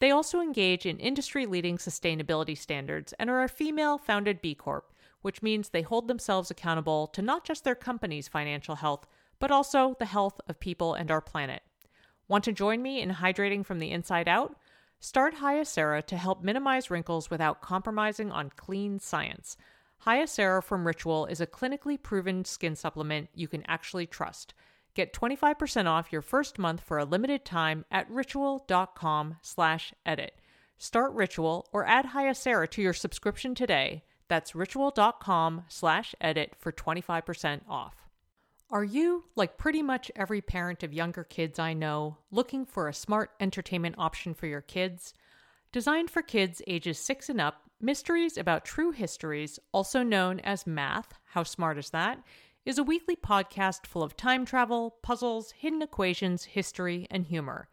They 0.00 0.10
also 0.10 0.40
engage 0.40 0.86
in 0.86 0.98
industry 0.98 1.46
leading 1.46 1.76
sustainability 1.76 2.56
standards 2.56 3.12
and 3.18 3.30
are 3.30 3.42
a 3.42 3.48
female 3.48 3.98
founded 3.98 4.40
B 4.40 4.54
Corp, 4.54 4.92
which 5.22 5.42
means 5.42 5.68
they 5.68 5.82
hold 5.82 6.08
themselves 6.08 6.50
accountable 6.50 7.06
to 7.08 7.22
not 7.22 7.44
just 7.44 7.64
their 7.64 7.74
company's 7.74 8.26
financial 8.26 8.76
health, 8.76 9.06
but 9.38 9.50
also 9.50 9.96
the 9.98 10.06
health 10.06 10.40
of 10.48 10.58
people 10.58 10.94
and 10.94 11.10
our 11.10 11.20
planet. 11.20 11.62
Want 12.28 12.44
to 12.44 12.52
join 12.52 12.80
me 12.82 13.02
in 13.02 13.10
hydrating 13.10 13.64
from 13.64 13.78
the 13.78 13.90
inside 13.90 14.28
out? 14.28 14.56
Start 15.00 15.36
Hyacera 15.36 16.04
to 16.06 16.16
help 16.16 16.42
minimize 16.42 16.90
wrinkles 16.90 17.30
without 17.30 17.60
compromising 17.60 18.30
on 18.30 18.52
clean 18.56 18.98
science. 19.00 19.56
Hyacera 20.06 20.62
from 20.62 20.86
Ritual 20.86 21.26
is 21.26 21.40
a 21.42 21.46
clinically 21.46 22.02
proven 22.02 22.44
skin 22.44 22.74
supplement 22.74 23.28
you 23.34 23.48
can 23.48 23.64
actually 23.66 24.06
trust. 24.06 24.54
Get 24.94 25.12
25% 25.12 25.86
off 25.86 26.12
your 26.12 26.22
first 26.22 26.58
month 26.58 26.80
for 26.80 26.98
a 26.98 27.04
limited 27.04 27.44
time 27.44 27.84
at 27.90 28.10
ritual.com 28.10 29.36
slash 29.42 29.92
edit. 30.04 30.34
Start 30.78 31.12
Ritual 31.12 31.68
or 31.72 31.86
add 31.86 32.06
Hyacera 32.06 32.68
to 32.70 32.82
your 32.82 32.92
subscription 32.94 33.54
today. 33.54 34.02
That's 34.28 34.54
ritual.com 34.54 35.64
slash 35.68 36.14
edit 36.20 36.54
for 36.58 36.72
25% 36.72 37.60
off. 37.68 38.08
Are 38.70 38.84
you, 38.84 39.24
like 39.34 39.58
pretty 39.58 39.82
much 39.82 40.12
every 40.14 40.40
parent 40.40 40.84
of 40.84 40.92
younger 40.92 41.24
kids 41.24 41.58
I 41.58 41.72
know, 41.72 42.18
looking 42.30 42.64
for 42.64 42.86
a 42.86 42.94
smart 42.94 43.32
entertainment 43.40 43.96
option 43.98 44.32
for 44.32 44.46
your 44.46 44.60
kids? 44.60 45.12
Designed 45.72 46.10
for 46.10 46.22
kids 46.22 46.62
ages 46.66 46.98
6 46.98 47.28
and 47.28 47.40
up, 47.40 47.62
Mysteries 47.80 48.36
About 48.36 48.64
True 48.64 48.92
Histories, 48.92 49.58
also 49.72 50.02
known 50.02 50.38
as 50.40 50.66
Math, 50.66 51.14
how 51.24 51.42
smart 51.42 51.78
is 51.78 51.90
that, 51.90 52.22
is 52.64 52.78
a 52.78 52.82
weekly 52.82 53.16
podcast 53.16 53.86
full 53.86 54.02
of 54.02 54.16
time 54.16 54.44
travel, 54.44 54.96
puzzles, 55.02 55.52
hidden 55.52 55.82
equations, 55.82 56.44
history, 56.44 57.06
and 57.10 57.26
humor. 57.26 57.68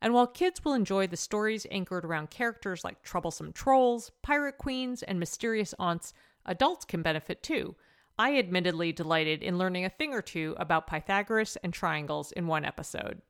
And 0.00 0.12
while 0.12 0.26
kids 0.26 0.64
will 0.64 0.74
enjoy 0.74 1.06
the 1.06 1.16
stories 1.16 1.66
anchored 1.70 2.04
around 2.04 2.30
characters 2.30 2.84
like 2.84 3.02
troublesome 3.02 3.52
trolls, 3.52 4.10
pirate 4.22 4.58
queens, 4.58 5.02
and 5.02 5.18
mysterious 5.18 5.74
aunts, 5.78 6.12
adults 6.44 6.84
can 6.84 7.02
benefit 7.02 7.42
too 7.42 7.76
I 8.18 8.38
admittedly 8.38 8.92
delighted 8.92 9.42
in 9.42 9.58
learning 9.58 9.84
a 9.84 9.90
thing 9.90 10.14
or 10.14 10.22
two 10.22 10.54
about 10.58 10.86
Pythagoras 10.86 11.56
and 11.56 11.72
triangles 11.72 12.32
in 12.32 12.46
one 12.46 12.64
episode. 12.64 13.20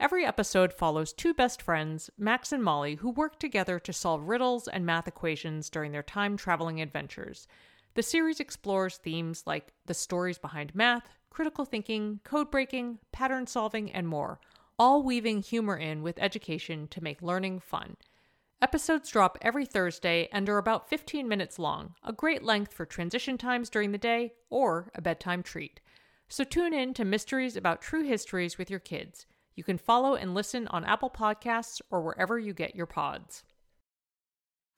Every 0.00 0.26
episode 0.26 0.72
follows 0.72 1.12
two 1.12 1.32
best 1.32 1.62
friends, 1.62 2.10
Max 2.18 2.50
and 2.50 2.62
Molly, 2.62 2.96
who 2.96 3.10
work 3.10 3.38
together 3.38 3.78
to 3.78 3.92
solve 3.92 4.28
riddles 4.28 4.66
and 4.66 4.84
math 4.84 5.06
equations 5.06 5.70
during 5.70 5.92
their 5.92 6.02
time 6.02 6.36
traveling 6.36 6.80
adventures. 6.80 7.46
The 7.96 8.02
series 8.02 8.40
explores 8.40 8.98
themes 8.98 9.42
like 9.46 9.72
the 9.86 9.94
stories 9.94 10.36
behind 10.36 10.74
math, 10.74 11.08
critical 11.30 11.64
thinking, 11.64 12.20
code 12.24 12.50
breaking, 12.50 12.98
pattern 13.10 13.46
solving, 13.46 13.90
and 13.90 14.06
more, 14.06 14.38
all 14.78 15.02
weaving 15.02 15.40
humor 15.40 15.78
in 15.78 16.02
with 16.02 16.18
education 16.18 16.88
to 16.88 17.02
make 17.02 17.22
learning 17.22 17.60
fun. 17.60 17.96
Episodes 18.60 19.10
drop 19.10 19.38
every 19.40 19.64
Thursday 19.64 20.28
and 20.30 20.46
are 20.50 20.58
about 20.58 20.90
15 20.90 21.26
minutes 21.26 21.58
long, 21.58 21.94
a 22.04 22.12
great 22.12 22.42
length 22.42 22.74
for 22.74 22.84
transition 22.84 23.38
times 23.38 23.70
during 23.70 23.92
the 23.92 23.98
day 23.98 24.34
or 24.50 24.90
a 24.94 25.00
bedtime 25.00 25.42
treat. 25.42 25.80
So 26.28 26.44
tune 26.44 26.74
in 26.74 26.92
to 26.94 27.04
Mysteries 27.06 27.56
About 27.56 27.80
True 27.80 28.02
Histories 28.02 28.58
with 28.58 28.68
your 28.68 28.80
kids. 28.80 29.24
You 29.54 29.64
can 29.64 29.78
follow 29.78 30.16
and 30.16 30.34
listen 30.34 30.68
on 30.68 30.84
Apple 30.84 31.08
Podcasts 31.08 31.80
or 31.90 32.02
wherever 32.02 32.38
you 32.38 32.52
get 32.52 32.76
your 32.76 32.84
pods. 32.84 33.42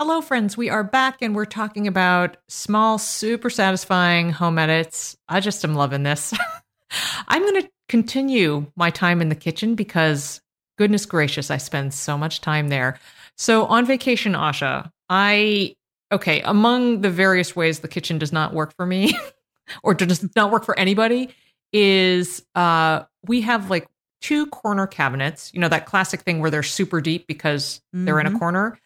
Hello, 0.01 0.21
friends. 0.21 0.57
We 0.57 0.71
are 0.71 0.85
back 0.85 1.23
and 1.23 1.35
we're 1.35 1.45
talking 1.45 1.89
about 1.89 2.37
small, 2.47 2.99
super 2.99 3.51
satisfying 3.51 4.31
home 4.31 4.57
edits. 4.57 5.17
I 5.29 5.41
just 5.41 5.65
am 5.65 5.75
loving 5.75 6.05
this. 6.05 6.33
I'm 7.27 7.43
going 7.43 7.63
to 7.63 7.71
continue 7.89 8.71
my 8.77 8.91
time 8.91 9.21
in 9.21 9.29
the 9.29 9.35
kitchen 9.35 9.75
because, 9.75 10.41
goodness 10.77 11.05
gracious, 11.05 11.51
I 11.51 11.57
spend 11.57 11.95
so 11.95 12.17
much 12.17 12.41
time 12.41 12.69
there. 12.69 13.01
So 13.37 13.65
on 13.67 13.87
vacation, 13.87 14.35
Asha, 14.35 14.89
I 15.11 15.75
okay, 16.13 16.43
among 16.43 17.01
the 17.01 17.11
various 17.11 17.57
ways 17.57 17.81
the 17.81 17.89
kitchen 17.89 18.19
does 18.19 18.33
not 18.33 18.55
work 18.55 18.77
for 18.77 18.87
me 18.87 19.19
or 19.83 19.95
does 19.95 20.25
not 20.37 20.53
work 20.53 20.65
for 20.65 20.79
anybody 20.79 21.35
is 21.73 22.47
uh 22.55 23.03
we 23.27 23.41
have 23.41 23.69
like 23.69 23.89
two 24.21 24.47
corner 24.47 24.87
cabinets, 24.87 25.51
you 25.53 25.59
know, 25.59 25.69
that 25.69 25.87
classic 25.87 26.21
thing 26.21 26.39
where 26.39 26.53
they're 26.53 26.63
super 26.63 27.01
deep 27.01 27.27
because 27.27 27.81
mm-hmm. 27.93 28.05
they're 28.05 28.21
in 28.21 28.27
a 28.27 28.31
mm-hmm. 28.31 28.39
corner. 28.39 28.79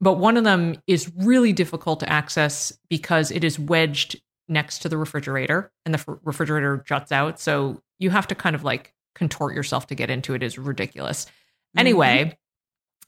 But 0.00 0.14
one 0.14 0.36
of 0.36 0.44
them 0.44 0.76
is 0.86 1.12
really 1.16 1.52
difficult 1.52 2.00
to 2.00 2.08
access 2.08 2.72
because 2.88 3.30
it 3.30 3.44
is 3.44 3.58
wedged 3.58 4.20
next 4.48 4.80
to 4.80 4.88
the 4.88 4.96
refrigerator 4.96 5.70
and 5.84 5.94
the 5.94 6.18
refrigerator 6.24 6.82
juts 6.86 7.12
out. 7.12 7.38
So 7.38 7.82
you 7.98 8.10
have 8.10 8.26
to 8.28 8.34
kind 8.34 8.56
of 8.56 8.64
like 8.64 8.94
contort 9.14 9.54
yourself 9.54 9.86
to 9.88 9.94
get 9.94 10.10
into 10.10 10.34
it 10.34 10.42
is 10.42 10.58
ridiculous. 10.58 11.26
Mm-hmm. 11.26 11.78
Anyway, 11.78 12.38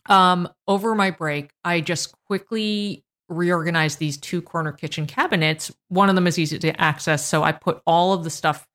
um, 0.07 0.49
over 0.69 0.95
my 0.95 1.11
break, 1.11 1.51
I 1.65 1.81
just 1.81 2.15
quickly 2.27 3.05
reorganized 3.29 3.99
these 3.99 4.19
two 4.19 4.43
corner 4.43 4.73
kitchen 4.73 5.07
cabinets. 5.07 5.71
One 5.89 6.09
of 6.09 6.15
them 6.15 6.27
is 6.27 6.39
easy 6.39 6.59
to 6.59 6.81
access. 6.81 7.27
So 7.27 7.43
I 7.43 7.53
put 7.53 7.81
all 7.87 8.13
of 8.13 8.25
the 8.25 8.31
stuff 8.31 8.69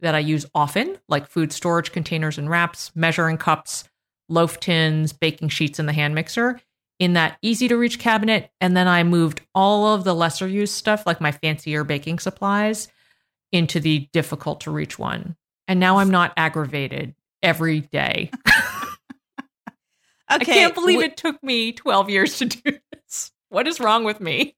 that 0.00 0.14
I 0.14 0.18
use 0.18 0.44
often, 0.54 0.98
like 1.08 1.28
food 1.28 1.52
storage 1.52 1.92
containers 1.92 2.36
and 2.36 2.50
wraps, 2.50 2.92
measuring 2.94 3.38
cups, 3.38 3.84
loaf 4.28 4.60
tins, 4.60 5.12
baking 5.12 5.48
sheets, 5.48 5.78
and 5.78 5.88
the 5.88 5.92
hand 5.92 6.14
mixer 6.14 6.60
in 7.02 7.14
that 7.14 7.36
easy 7.42 7.66
to 7.66 7.76
reach 7.76 7.98
cabinet. 7.98 8.52
And 8.60 8.76
then 8.76 8.86
I 8.86 9.02
moved 9.02 9.40
all 9.56 9.92
of 9.92 10.04
the 10.04 10.14
lesser 10.14 10.46
used 10.46 10.74
stuff, 10.74 11.04
like 11.04 11.20
my 11.20 11.32
fancier 11.32 11.82
baking 11.82 12.20
supplies, 12.20 12.86
into 13.50 13.80
the 13.80 14.08
difficult 14.12 14.60
to 14.60 14.70
reach 14.70 15.00
one. 15.00 15.34
And 15.66 15.80
now 15.80 15.98
I'm 15.98 16.10
not 16.10 16.32
aggravated 16.36 17.16
every 17.42 17.80
day. 17.80 18.30
Okay. 18.46 18.52
I 20.28 20.38
can't 20.38 20.74
believe 20.74 21.00
it 21.00 21.16
took 21.16 21.42
me 21.42 21.72
12 21.72 22.08
years 22.08 22.38
to 22.38 22.44
do 22.44 22.78
this. 22.92 23.32
What 23.48 23.66
is 23.66 23.80
wrong 23.80 24.04
with 24.04 24.20
me? 24.20 24.54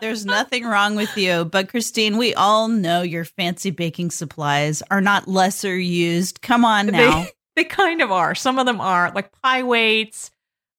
There's 0.00 0.24
nothing 0.24 0.64
wrong 0.64 0.94
with 0.94 1.16
you. 1.16 1.44
But 1.44 1.68
Christine, 1.68 2.16
we 2.16 2.32
all 2.32 2.68
know 2.68 3.02
your 3.02 3.24
fancy 3.24 3.70
baking 3.70 4.12
supplies 4.12 4.84
are 4.88 5.00
not 5.00 5.26
lesser 5.26 5.76
used. 5.76 6.42
Come 6.42 6.64
on 6.64 6.86
now. 6.86 7.24
They, 7.24 7.32
they 7.56 7.64
kind 7.64 8.00
of 8.00 8.12
are. 8.12 8.36
Some 8.36 8.60
of 8.60 8.66
them 8.66 8.80
are 8.80 9.10
like 9.14 9.32
pie 9.42 9.64
weights, 9.64 10.30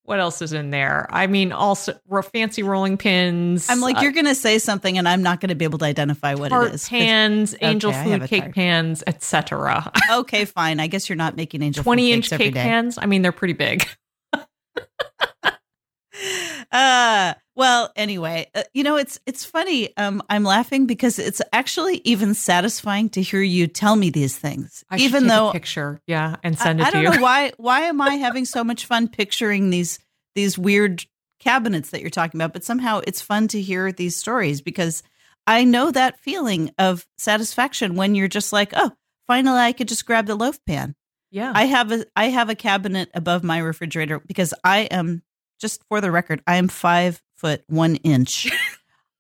what 0.06 0.20
else 0.20 0.42
is 0.42 0.52
in 0.52 0.70
there? 0.70 1.08
I 1.10 1.28
mean, 1.28 1.54
also 1.54 1.98
fancy 2.34 2.62
rolling 2.62 2.98
pins. 2.98 3.70
I'm 3.70 3.80
like, 3.80 3.98
uh, 3.98 4.02
you're 4.02 4.12
going 4.12 4.26
to 4.26 4.36
say 4.36 4.60
something, 4.60 4.98
and 4.98 5.08
I'm 5.08 5.24
not 5.24 5.40
going 5.40 5.50
to 5.50 5.56
be 5.56 5.66
able 5.66 5.80
to 5.80 5.86
identify 5.86 6.36
what 6.36 6.52
it 6.52 6.74
is. 6.74 6.90
Pans, 6.90 7.56
angel 7.62 7.92
okay, 7.92 8.20
food 8.20 8.28
cake 8.28 8.54
pans, 8.54 9.04
etc. 9.08 9.92
okay, 10.12 10.46
fine. 10.46 10.80
I 10.80 10.88
guess 10.88 11.08
you're 11.08 11.16
not 11.16 11.38
making 11.38 11.62
angel 11.62 11.84
twenty 11.84 12.12
inch 12.12 12.30
cake 12.30 12.54
pans. 12.54 12.98
I 12.98 13.06
mean, 13.06 13.22
they're 13.22 13.32
pretty 13.32 13.54
big. 13.54 13.88
uh 16.72 17.34
well 17.56 17.92
anyway 17.96 18.48
uh, 18.56 18.64
you 18.74 18.84
know 18.84 18.96
it's 18.96 19.20
it's 19.26 19.46
funny 19.46 19.96
um 19.98 20.22
i'm 20.30 20.44
laughing 20.44 20.86
because 20.86 21.20
it's 21.20 21.42
actually 21.52 22.02
even 22.04 22.34
satisfying 22.34 23.10
to 23.10 23.22
hear 23.22 23.42
you 23.42 23.68
tell 23.68 23.96
me 23.96 24.10
these 24.10 24.38
things 24.38 24.84
I 24.90 24.98
even 24.98 25.28
though 25.28 25.52
picture. 25.52 26.02
Yeah 26.08 26.38
and 26.44 26.58
send 26.58 26.82
I, 26.82 26.88
it 26.88 26.96
I, 26.96 27.04
don't 27.04 27.16
know 27.16 27.22
why 27.22 27.52
why 27.58 27.82
am 27.82 28.02
i 28.02 28.16
having 28.16 28.46
so 28.46 28.64
much 28.64 28.86
fun 28.86 29.08
picturing 29.08 29.70
these 29.70 30.00
these 30.36 30.58
weird 30.58 31.06
cabinets 31.40 31.90
that 31.92 32.02
you're 32.02 32.10
talking 32.10 32.40
about 32.40 32.54
but 32.54 32.64
somehow 32.64 33.02
it's 33.06 33.22
fun 33.22 33.48
to 33.50 33.62
hear 33.62 33.92
these 33.92 34.16
stories 34.16 34.62
because 34.62 35.04
i 35.46 35.64
know 35.64 35.92
that 35.92 36.20
feeling 36.20 36.72
of 36.78 37.06
satisfaction 37.18 37.96
when 37.96 38.16
you're 38.16 38.28
just 38.28 38.54
like 38.54 38.74
oh 38.76 38.92
finally 39.28 39.60
i 39.60 39.74
could 39.74 39.88
just 39.88 40.06
grab 40.06 40.26
the 40.26 40.36
loaf 40.36 40.60
pan. 40.66 40.96
Yeah. 41.34 41.52
I 41.56 41.66
have 41.66 41.92
a 41.92 42.06
I 42.16 42.26
have 42.26 42.52
a 42.52 42.56
cabinet 42.56 43.10
above 43.16 43.44
my 43.44 43.58
refrigerator 43.58 44.20
because 44.20 44.54
I 44.64 44.82
am 44.82 45.24
just 45.60 45.84
for 45.90 46.00
the 46.00 46.12
record, 46.12 46.44
I 46.46 46.58
am 46.58 46.68
five 46.68 47.24
foot 47.44 47.64
one 47.68 47.98
inch. 47.98 48.52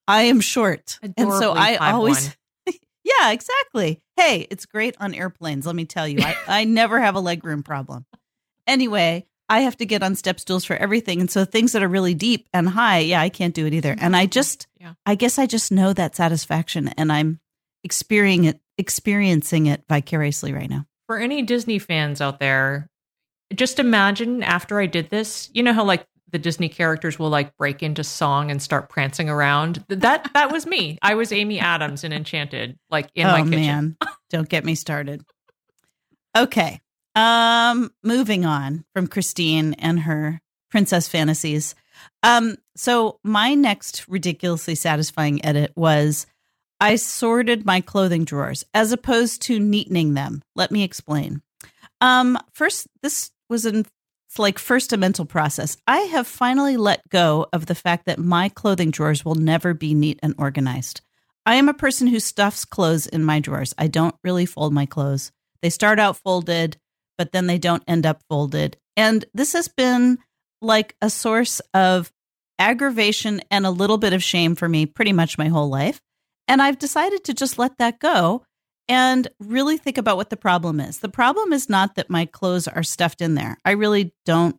I 0.07 0.23
am 0.23 0.41
short. 0.41 0.99
and 1.17 1.31
so 1.33 1.53
I 1.53 1.91
always 1.91 2.35
Yeah, 3.03 3.31
exactly. 3.31 4.01
Hey, 4.15 4.47
it's 4.49 4.65
great 4.65 4.95
on 4.99 5.13
airplanes, 5.13 5.65
let 5.65 5.75
me 5.75 5.85
tell 5.85 6.07
you. 6.07 6.19
I, 6.21 6.37
I 6.47 6.63
never 6.63 6.99
have 6.99 7.17
a 7.17 7.21
legroom 7.21 7.65
problem. 7.65 8.05
Anyway, 8.65 9.25
I 9.49 9.59
have 9.61 9.75
to 9.77 9.85
get 9.85 10.01
on 10.03 10.15
step 10.15 10.39
stools 10.39 10.63
for 10.63 10.77
everything. 10.77 11.19
And 11.19 11.29
so 11.29 11.43
things 11.43 11.73
that 11.73 11.83
are 11.83 11.87
really 11.89 12.13
deep 12.13 12.47
and 12.53 12.69
high, 12.69 12.99
yeah, 12.99 13.19
I 13.19 13.27
can't 13.27 13.53
do 13.53 13.65
it 13.65 13.73
either. 13.73 13.93
And 13.99 14.15
I 14.15 14.23
mm-hmm. 14.23 14.31
just 14.31 14.67
yeah. 14.79 14.93
I 15.05 15.15
guess 15.15 15.37
I 15.37 15.45
just 15.45 15.71
know 15.71 15.91
that 15.93 16.15
satisfaction 16.15 16.87
and 16.89 17.11
I'm 17.11 17.39
experiencing 17.83 18.45
it 18.45 18.61
experiencing 18.77 19.67
it 19.67 19.83
vicariously 19.87 20.53
right 20.53 20.69
now 20.69 20.87
for 21.07 21.19
any 21.19 21.41
Disney 21.41 21.79
fans 21.79 22.21
out 22.21 22.39
there, 22.39 22.89
just 23.53 23.79
imagine 23.79 24.41
after 24.41 24.79
I 24.79 24.85
did 24.85 25.09
this, 25.09 25.49
you 25.53 25.63
know 25.63 25.73
how 25.73 25.83
like 25.83 26.07
the 26.33 26.39
Disney 26.39 26.67
characters 26.67 27.17
will 27.17 27.29
like 27.29 27.55
break 27.55 27.81
into 27.81 28.03
song 28.03 28.51
and 28.51 28.61
start 28.61 28.89
prancing 28.89 29.29
around. 29.29 29.85
That 29.87 30.29
that 30.33 30.51
was 30.51 30.65
me. 30.65 30.97
I 31.01 31.13
was 31.13 31.31
Amy 31.31 31.59
Adams 31.59 32.03
in 32.03 32.11
Enchanted, 32.11 32.77
like 32.89 33.09
in 33.15 33.27
oh 33.27 33.31
my 33.31 33.43
kitchen. 33.43 33.51
man, 33.51 33.97
don't 34.29 34.49
get 34.49 34.65
me 34.65 34.75
started. 34.75 35.23
Okay, 36.35 36.81
um, 37.15 37.91
moving 38.03 38.45
on 38.45 38.83
from 38.93 39.07
Christine 39.07 39.75
and 39.75 40.01
her 40.01 40.41
princess 40.71 41.07
fantasies. 41.07 41.75
Um, 42.23 42.57
so 42.75 43.19
my 43.23 43.53
next 43.53 44.07
ridiculously 44.09 44.73
satisfying 44.73 45.45
edit 45.45 45.71
was 45.75 46.25
I 46.79 46.95
sorted 46.95 47.63
my 47.63 47.79
clothing 47.79 48.25
drawers 48.25 48.65
as 48.73 48.91
opposed 48.91 49.43
to 49.43 49.59
neatening 49.59 50.15
them. 50.15 50.41
Let 50.55 50.71
me 50.71 50.83
explain. 50.83 51.43
Um, 52.01 52.39
first, 52.51 52.87
this 53.03 53.29
was 53.49 53.67
an 53.67 53.85
it's 54.33 54.39
like 54.39 54.57
first 54.57 54.91
a 54.91 54.97
mental 54.97 55.25
process. 55.25 55.77
I 55.85 55.99
have 55.99 56.25
finally 56.25 56.75
let 56.75 57.07
go 57.09 57.45
of 57.53 57.67
the 57.67 57.75
fact 57.75 58.07
that 58.07 58.17
my 58.17 58.49
clothing 58.49 58.89
drawers 58.89 59.23
will 59.23 59.35
never 59.35 59.75
be 59.75 59.93
neat 59.93 60.19
and 60.23 60.33
organized. 60.39 61.01
I 61.45 61.53
am 61.53 61.69
a 61.69 61.73
person 61.75 62.07
who 62.07 62.19
stuffs 62.19 62.65
clothes 62.65 63.05
in 63.05 63.23
my 63.23 63.39
drawers. 63.39 63.75
I 63.77 63.85
don't 63.85 64.15
really 64.23 64.47
fold 64.47 64.73
my 64.73 64.87
clothes. 64.87 65.31
They 65.61 65.69
start 65.69 65.99
out 65.99 66.17
folded, 66.17 66.77
but 67.15 67.31
then 67.31 67.45
they 67.45 67.59
don't 67.59 67.83
end 67.87 68.07
up 68.07 68.23
folded. 68.27 68.75
And 68.97 69.23
this 69.35 69.53
has 69.53 69.67
been 69.67 70.17
like 70.63 70.95
a 70.99 71.11
source 71.11 71.61
of 71.75 72.11
aggravation 72.57 73.39
and 73.51 73.67
a 73.67 73.71
little 73.71 73.99
bit 73.99 74.13
of 74.13 74.23
shame 74.23 74.55
for 74.55 74.67
me 74.67 74.87
pretty 74.87 75.13
much 75.13 75.37
my 75.37 75.49
whole 75.49 75.69
life. 75.69 76.01
And 76.47 76.59
I've 76.59 76.79
decided 76.79 77.23
to 77.25 77.35
just 77.35 77.59
let 77.59 77.77
that 77.77 77.99
go 77.99 78.43
and 78.87 79.27
really 79.39 79.77
think 79.77 79.97
about 79.97 80.17
what 80.17 80.29
the 80.29 80.37
problem 80.37 80.79
is. 80.79 80.99
The 80.99 81.09
problem 81.09 81.53
is 81.53 81.69
not 81.69 81.95
that 81.95 82.09
my 82.09 82.25
clothes 82.25 82.67
are 82.67 82.83
stuffed 82.83 83.21
in 83.21 83.35
there. 83.35 83.57
I 83.63 83.71
really 83.71 84.13
don't 84.25 84.57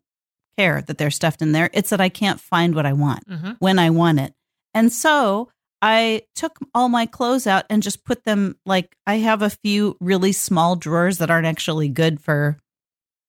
care 0.57 0.83
that 0.83 0.99
they're 0.99 1.11
stuffed 1.11 1.43
in 1.43 1.52
there. 1.52 1.71
It's 1.73 1.90
that 1.90 2.00
I 2.00 2.09
can't 2.09 2.40
find 2.40 2.75
what 2.75 2.87
I 2.87 2.93
want 2.93 3.25
hmm 3.28 3.52
when 3.59 3.78
I 3.78 3.90
want 3.90 4.21
it. 4.21 4.35
And 4.73 4.93
so 4.93 5.50
I 5.81 6.23
took 6.35 6.59
all 6.75 6.88
my 6.88 7.07
clothes 7.07 7.47
out 7.47 7.64
and 7.69 7.83
just 7.83 8.04
put 8.04 8.25
them 8.25 8.57
like 8.64 8.97
I 9.07 9.16
have 9.16 9.43
a 9.43 9.50
few 9.50 9.97
really 10.00 10.33
small 10.33 10.76
drawers 10.76 11.19
that 11.19 11.31
aren't 11.31 11.47
actually 11.47 11.88
good 11.88 12.21
for 12.21 12.59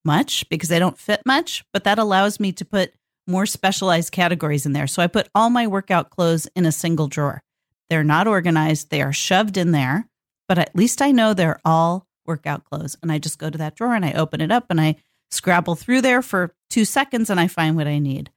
much 0.04 0.48
because 0.48 0.68
they 0.68 0.78
don't 0.78 0.98
fit 0.98 1.20
much, 1.26 1.64
but 1.72 1.84
that 1.84 1.98
allows 1.98 2.40
me 2.40 2.52
to 2.52 2.64
put 2.64 2.92
more 3.26 3.44
specialized 3.44 4.12
categories 4.12 4.64
in 4.64 4.72
there. 4.72 4.86
So 4.86 5.02
I 5.02 5.06
put 5.08 5.28
all 5.34 5.50
my 5.50 5.66
workout 5.66 6.10
clothes 6.10 6.48
in 6.54 6.64
a 6.64 6.72
single 6.72 7.08
drawer. 7.08 7.42
They're 7.90 8.04
not 8.04 8.26
organized, 8.26 8.90
they 8.90 9.02
are 9.02 9.12
shoved 9.12 9.56
in 9.56 9.72
there, 9.72 10.08
but 10.48 10.58
at 10.58 10.74
least 10.74 11.02
I 11.02 11.10
know 11.10 11.34
they're 11.34 11.60
all 11.64 12.06
workout 12.26 12.64
clothes. 12.64 12.96
And 13.02 13.10
I 13.10 13.18
just 13.18 13.38
go 13.38 13.50
to 13.50 13.58
that 13.58 13.76
drawer 13.76 13.94
and 13.94 14.04
I 14.04 14.12
open 14.12 14.40
it 14.40 14.50
up 14.50 14.66
and 14.70 14.80
I 14.80 14.96
scrabble 15.30 15.74
through 15.74 16.02
there 16.02 16.22
for 16.22 16.54
two 16.70 16.84
seconds 16.84 17.30
and 17.30 17.40
I 17.40 17.48
find 17.48 17.76
what 17.76 17.86
I 17.86 17.98
need. 17.98 18.30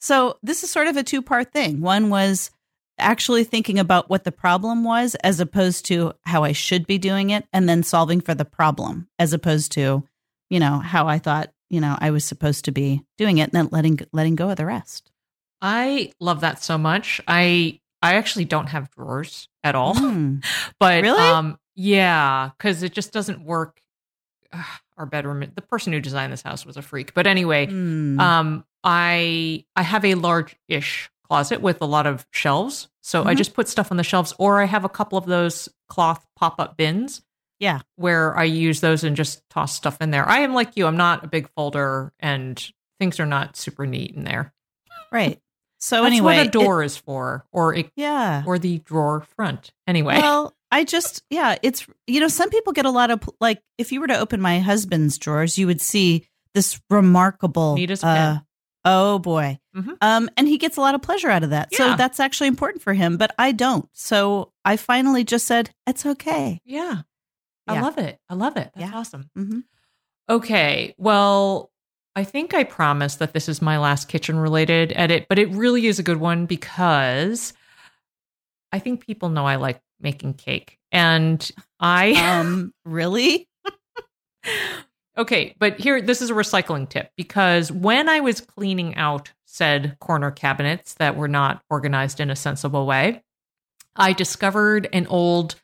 So 0.00 0.38
this 0.42 0.64
is 0.64 0.70
sort 0.70 0.88
of 0.88 0.96
a 0.96 1.02
two 1.02 1.22
part 1.22 1.52
thing. 1.52 1.80
One 1.80 2.10
was 2.10 2.50
actually 2.98 3.44
thinking 3.44 3.78
about 3.78 4.10
what 4.10 4.24
the 4.24 4.32
problem 4.32 4.84
was 4.84 5.14
as 5.16 5.40
opposed 5.40 5.86
to 5.86 6.12
how 6.22 6.44
I 6.44 6.52
should 6.52 6.86
be 6.86 6.98
doing 6.98 7.30
it 7.30 7.46
and 7.52 7.68
then 7.68 7.82
solving 7.82 8.20
for 8.20 8.34
the 8.34 8.44
problem 8.44 9.08
as 9.18 9.32
opposed 9.32 9.72
to, 9.72 10.04
you 10.50 10.60
know, 10.60 10.78
how 10.78 11.08
I 11.08 11.18
thought, 11.18 11.52
you 11.70 11.80
know, 11.80 11.96
I 11.98 12.10
was 12.10 12.24
supposed 12.24 12.66
to 12.66 12.72
be 12.72 13.02
doing 13.16 13.38
it 13.38 13.44
and 13.44 13.52
then 13.52 13.68
letting 13.70 14.00
letting 14.12 14.36
go 14.36 14.50
of 14.50 14.56
the 14.56 14.66
rest. 14.66 15.10
I 15.60 16.12
love 16.20 16.40
that 16.40 16.62
so 16.62 16.76
much. 16.76 17.20
I 17.26 17.80
I 18.02 18.14
actually 18.14 18.44
don't 18.44 18.66
have 18.68 18.90
drawers 18.90 19.48
at 19.62 19.74
all. 19.74 19.94
Mm. 19.94 20.44
But 20.78 21.02
Really? 21.02 21.20
um 21.22 21.58
yeah, 21.74 22.50
cuz 22.58 22.82
it 22.82 22.92
just 22.92 23.12
doesn't 23.12 23.44
work. 23.44 23.80
Ugh, 24.52 24.64
Our 24.98 25.06
bedroom 25.06 25.40
the 25.54 25.62
person 25.62 25.92
who 25.92 26.00
designed 26.00 26.32
this 26.32 26.42
house 26.42 26.66
was 26.66 26.76
a 26.76 26.82
freak. 26.82 27.14
But 27.14 27.26
anyway, 27.26 27.66
Mm. 27.66 28.20
um 28.20 28.64
I 28.84 29.64
I 29.76 29.82
have 29.82 30.04
a 30.04 30.14
large-ish 30.16 31.10
closet 31.26 31.60
with 31.62 31.80
a 31.80 31.86
lot 31.86 32.06
of 32.06 32.26
shelves. 32.30 32.88
So 33.00 33.24
I 33.24 33.34
Mhm. 33.34 33.38
just 33.38 33.54
put 33.54 33.68
stuff 33.68 33.90
on 33.90 33.96
the 33.96 34.04
shelves 34.04 34.34
or 34.38 34.60
I 34.60 34.66
have 34.66 34.84
a 34.84 34.88
couple 34.88 35.16
of 35.16 35.24
those 35.26 35.68
cloth 35.88 36.26
pop-up 36.36 36.76
bins. 36.76 37.22
Yeah. 37.58 37.80
Where 37.96 38.36
I 38.36 38.44
use 38.44 38.80
those 38.80 39.04
and 39.04 39.16
just 39.16 39.48
toss 39.48 39.74
stuff 39.74 39.96
in 40.00 40.10
there. 40.10 40.28
I 40.28 40.40
am 40.40 40.52
like 40.52 40.76
you. 40.76 40.86
I'm 40.86 40.96
not 40.96 41.24
a 41.24 41.28
big 41.28 41.48
folder 41.56 42.12
and 42.18 42.60
things 42.98 43.18
are 43.20 43.26
not 43.26 43.56
super 43.56 43.86
neat 43.86 44.14
in 44.16 44.24
there. 44.24 44.52
right. 45.12 45.38
So 45.84 45.96
That's 46.02 46.06
anyway, 46.12 46.36
what 46.38 46.46
a 46.46 46.50
door 46.50 46.84
is 46.84 46.96
for 46.96 47.44
or 47.50 47.74
it, 47.74 47.90
yeah. 47.96 48.44
or 48.46 48.56
the 48.56 48.78
drawer 48.78 49.26
front. 49.34 49.72
Anyway. 49.88 50.16
Well, 50.16 50.54
I 50.70 50.84
just 50.84 51.24
yeah, 51.28 51.56
it's 51.60 51.84
you 52.06 52.20
know 52.20 52.28
some 52.28 52.50
people 52.50 52.72
get 52.72 52.86
a 52.86 52.90
lot 52.90 53.10
of 53.10 53.28
like 53.40 53.60
if 53.78 53.90
you 53.90 54.00
were 54.00 54.06
to 54.06 54.16
open 54.16 54.40
my 54.40 54.60
husband's 54.60 55.18
drawers, 55.18 55.58
you 55.58 55.66
would 55.66 55.80
see 55.80 56.28
this 56.54 56.80
remarkable. 56.88 57.76
Uh, 58.02 58.38
oh 58.84 59.18
boy, 59.18 59.58
Mhm. 59.76 59.96
um, 60.00 60.30
and 60.36 60.46
he 60.46 60.56
gets 60.56 60.76
a 60.76 60.80
lot 60.80 60.94
of 60.94 61.02
pleasure 61.02 61.28
out 61.30 61.42
of 61.42 61.50
that. 61.50 61.74
So 61.74 61.96
that's 61.96 62.20
actually 62.20 62.46
important 62.48 62.82
for 62.82 62.94
him, 62.94 63.16
but 63.16 63.34
I 63.36 63.50
don't. 63.50 63.88
So 63.92 64.52
I 64.64 64.76
finally 64.76 65.24
just 65.24 65.46
said 65.48 65.70
it's 65.88 66.06
okay. 66.06 66.60
yeah. 66.64 67.02
I 67.66 67.74
Yeah. 67.74 67.82
love 67.82 67.98
it. 67.98 68.20
I 68.28 68.34
love 68.34 68.56
it. 68.56 68.70
That's 68.76 68.90
Yeah. 68.92 68.96
awesome. 68.96 69.30
hmm 69.34 69.60
Okay. 70.28 70.94
Well, 70.96 71.71
I 72.14 72.24
think 72.24 72.52
I 72.52 72.64
promised 72.64 73.18
that 73.20 73.32
this 73.32 73.48
is 73.48 73.62
my 73.62 73.78
last 73.78 74.08
kitchen 74.08 74.38
related 74.38 74.92
edit, 74.96 75.26
but 75.28 75.38
it 75.38 75.48
really 75.50 75.86
is 75.86 75.98
a 75.98 76.02
good 76.02 76.18
one 76.18 76.46
because 76.46 77.54
I 78.70 78.78
think 78.78 79.04
people 79.06 79.30
know 79.30 79.46
I 79.46 79.56
like 79.56 79.80
making 80.00 80.34
cake. 80.34 80.78
And 80.90 81.50
I 81.80 82.12
Um, 82.40 82.74
really? 82.84 83.48
Okay, 85.16 85.54
but 85.58 85.78
here 85.78 86.00
this 86.00 86.22
is 86.22 86.30
a 86.30 86.34
recycling 86.34 86.88
tip 86.88 87.10
because 87.16 87.70
when 87.70 88.08
I 88.08 88.20
was 88.20 88.40
cleaning 88.40 88.94
out 88.96 89.30
said 89.44 89.98
corner 90.00 90.30
cabinets 90.30 90.94
that 90.94 91.16
were 91.16 91.28
not 91.28 91.62
organized 91.68 92.18
in 92.18 92.30
a 92.30 92.36
sensible 92.36 92.86
way, 92.86 93.22
I 93.94 94.14
discovered 94.14 94.88
an 94.92 95.06
old 95.08 95.56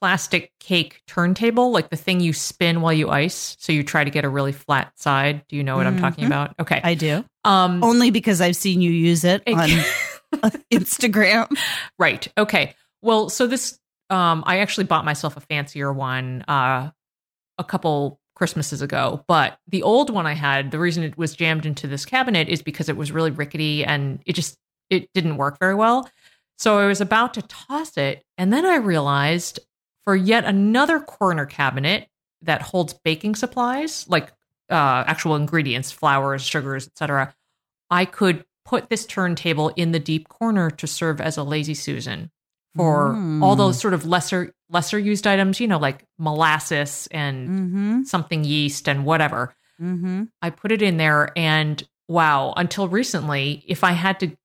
plastic 0.00 0.52
cake 0.60 1.00
turntable, 1.06 1.70
like 1.72 1.90
the 1.90 1.96
thing 1.96 2.20
you 2.20 2.32
spin 2.32 2.80
while 2.82 2.92
you 2.92 3.08
ice. 3.10 3.56
So 3.58 3.72
you 3.72 3.82
try 3.82 4.04
to 4.04 4.10
get 4.10 4.24
a 4.24 4.28
really 4.28 4.52
flat 4.52 4.92
side. 4.98 5.44
Do 5.48 5.56
you 5.56 5.64
know 5.64 5.76
what 5.76 5.86
I'm 5.86 5.98
talking 5.98 6.24
Mhm. 6.24 6.28
about? 6.28 6.54
Okay. 6.60 6.80
I 6.84 6.94
do 6.94 7.24
um 7.44 7.82
only 7.82 8.10
because 8.10 8.40
I've 8.40 8.56
seen 8.56 8.80
you 8.82 8.90
use 8.90 9.24
it 9.24 9.42
on 9.48 9.68
Instagram. 10.72 11.48
Right. 11.98 12.26
Okay. 12.36 12.74
Well, 13.02 13.28
so 13.28 13.46
this 13.46 13.78
um 14.10 14.42
I 14.46 14.58
actually 14.58 14.84
bought 14.84 15.04
myself 15.04 15.36
a 15.36 15.40
fancier 15.40 15.92
one 15.92 16.44
uh 16.48 16.90
a 17.58 17.64
couple 17.64 18.20
Christmases 18.34 18.82
ago, 18.82 19.24
but 19.28 19.58
the 19.66 19.82
old 19.82 20.10
one 20.10 20.26
I 20.26 20.34
had, 20.34 20.70
the 20.70 20.78
reason 20.78 21.02
it 21.02 21.16
was 21.16 21.34
jammed 21.34 21.64
into 21.64 21.86
this 21.86 22.04
cabinet 22.04 22.50
is 22.50 22.60
because 22.60 22.90
it 22.90 22.96
was 22.96 23.10
really 23.10 23.30
rickety 23.30 23.82
and 23.84 24.20
it 24.26 24.34
just 24.34 24.58
it 24.90 25.08
didn't 25.14 25.38
work 25.38 25.58
very 25.58 25.74
well. 25.74 26.08
So 26.58 26.78
I 26.78 26.86
was 26.86 27.00
about 27.00 27.34
to 27.34 27.42
toss 27.42 27.96
it 27.96 28.24
and 28.36 28.52
then 28.52 28.66
I 28.66 28.76
realized 28.76 29.58
for 30.06 30.16
yet 30.16 30.44
another 30.44 31.00
corner 31.00 31.44
cabinet 31.44 32.08
that 32.42 32.62
holds 32.62 32.94
baking 32.94 33.34
supplies, 33.34 34.06
like 34.08 34.32
uh 34.70 35.04
actual 35.06 35.36
ingredients, 35.36 35.92
flours, 35.92 36.42
sugars, 36.42 36.86
etc. 36.86 37.34
I 37.90 38.04
could 38.06 38.44
put 38.64 38.88
this 38.88 39.04
turntable 39.06 39.68
in 39.76 39.92
the 39.92 40.00
deep 40.00 40.28
corner 40.28 40.70
to 40.70 40.86
serve 40.86 41.20
as 41.20 41.36
a 41.36 41.42
lazy 41.44 41.74
susan 41.74 42.30
for 42.76 43.14
Mm. 43.14 43.42
all 43.42 43.56
those 43.56 43.78
sort 43.80 43.94
of 43.94 44.04
lesser 44.06 44.52
lesser 44.68 44.98
used 44.98 45.26
items, 45.26 45.60
you 45.60 45.66
know, 45.68 45.78
like 45.78 46.04
molasses 46.18 47.06
and 47.10 47.48
Mm-hmm. 47.48 48.02
something 48.04 48.44
yeast 48.44 48.88
and 48.88 49.04
whatever. 49.04 49.54
Mm-hmm. 49.80 50.24
I 50.42 50.50
put 50.50 50.72
it 50.72 50.82
in 50.82 50.96
there 50.96 51.30
and 51.36 51.82
wow, 52.08 52.52
until 52.56 52.86
recently, 52.88 53.64
if 53.66 53.82
I 53.84 53.92
had 53.92 54.20
to 54.20 54.36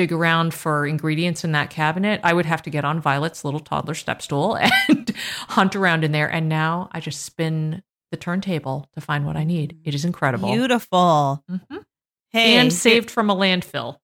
dig 0.00 0.12
around 0.12 0.54
for 0.54 0.86
ingredients 0.86 1.44
in 1.44 1.52
that 1.52 1.68
cabinet, 1.68 2.20
I 2.24 2.32
would 2.32 2.46
have 2.46 2.62
to 2.62 2.70
get 2.70 2.86
on 2.86 3.00
Violet's 3.02 3.44
little 3.44 3.60
toddler 3.60 3.92
step 3.94 4.22
stool 4.22 4.56
and 4.88 5.10
hunt 5.48 5.76
around 5.76 6.04
in 6.04 6.12
there. 6.12 6.30
And 6.32 6.48
now 6.48 6.88
I 6.92 7.00
just 7.00 7.22
spin 7.22 7.82
the 8.10 8.16
turntable 8.16 8.88
to 8.94 9.00
find 9.02 9.26
what 9.26 9.36
I 9.36 9.44
need. 9.44 9.76
It 9.84 9.94
is 9.94 10.06
incredible. 10.06 10.50
Beautiful. 10.52 11.44
Mhm. 11.50 11.84
Hey, 12.30 12.56
and 12.56 12.72
saved 12.72 13.10
from 13.10 13.28
a 13.28 13.36
landfill. 13.36 13.98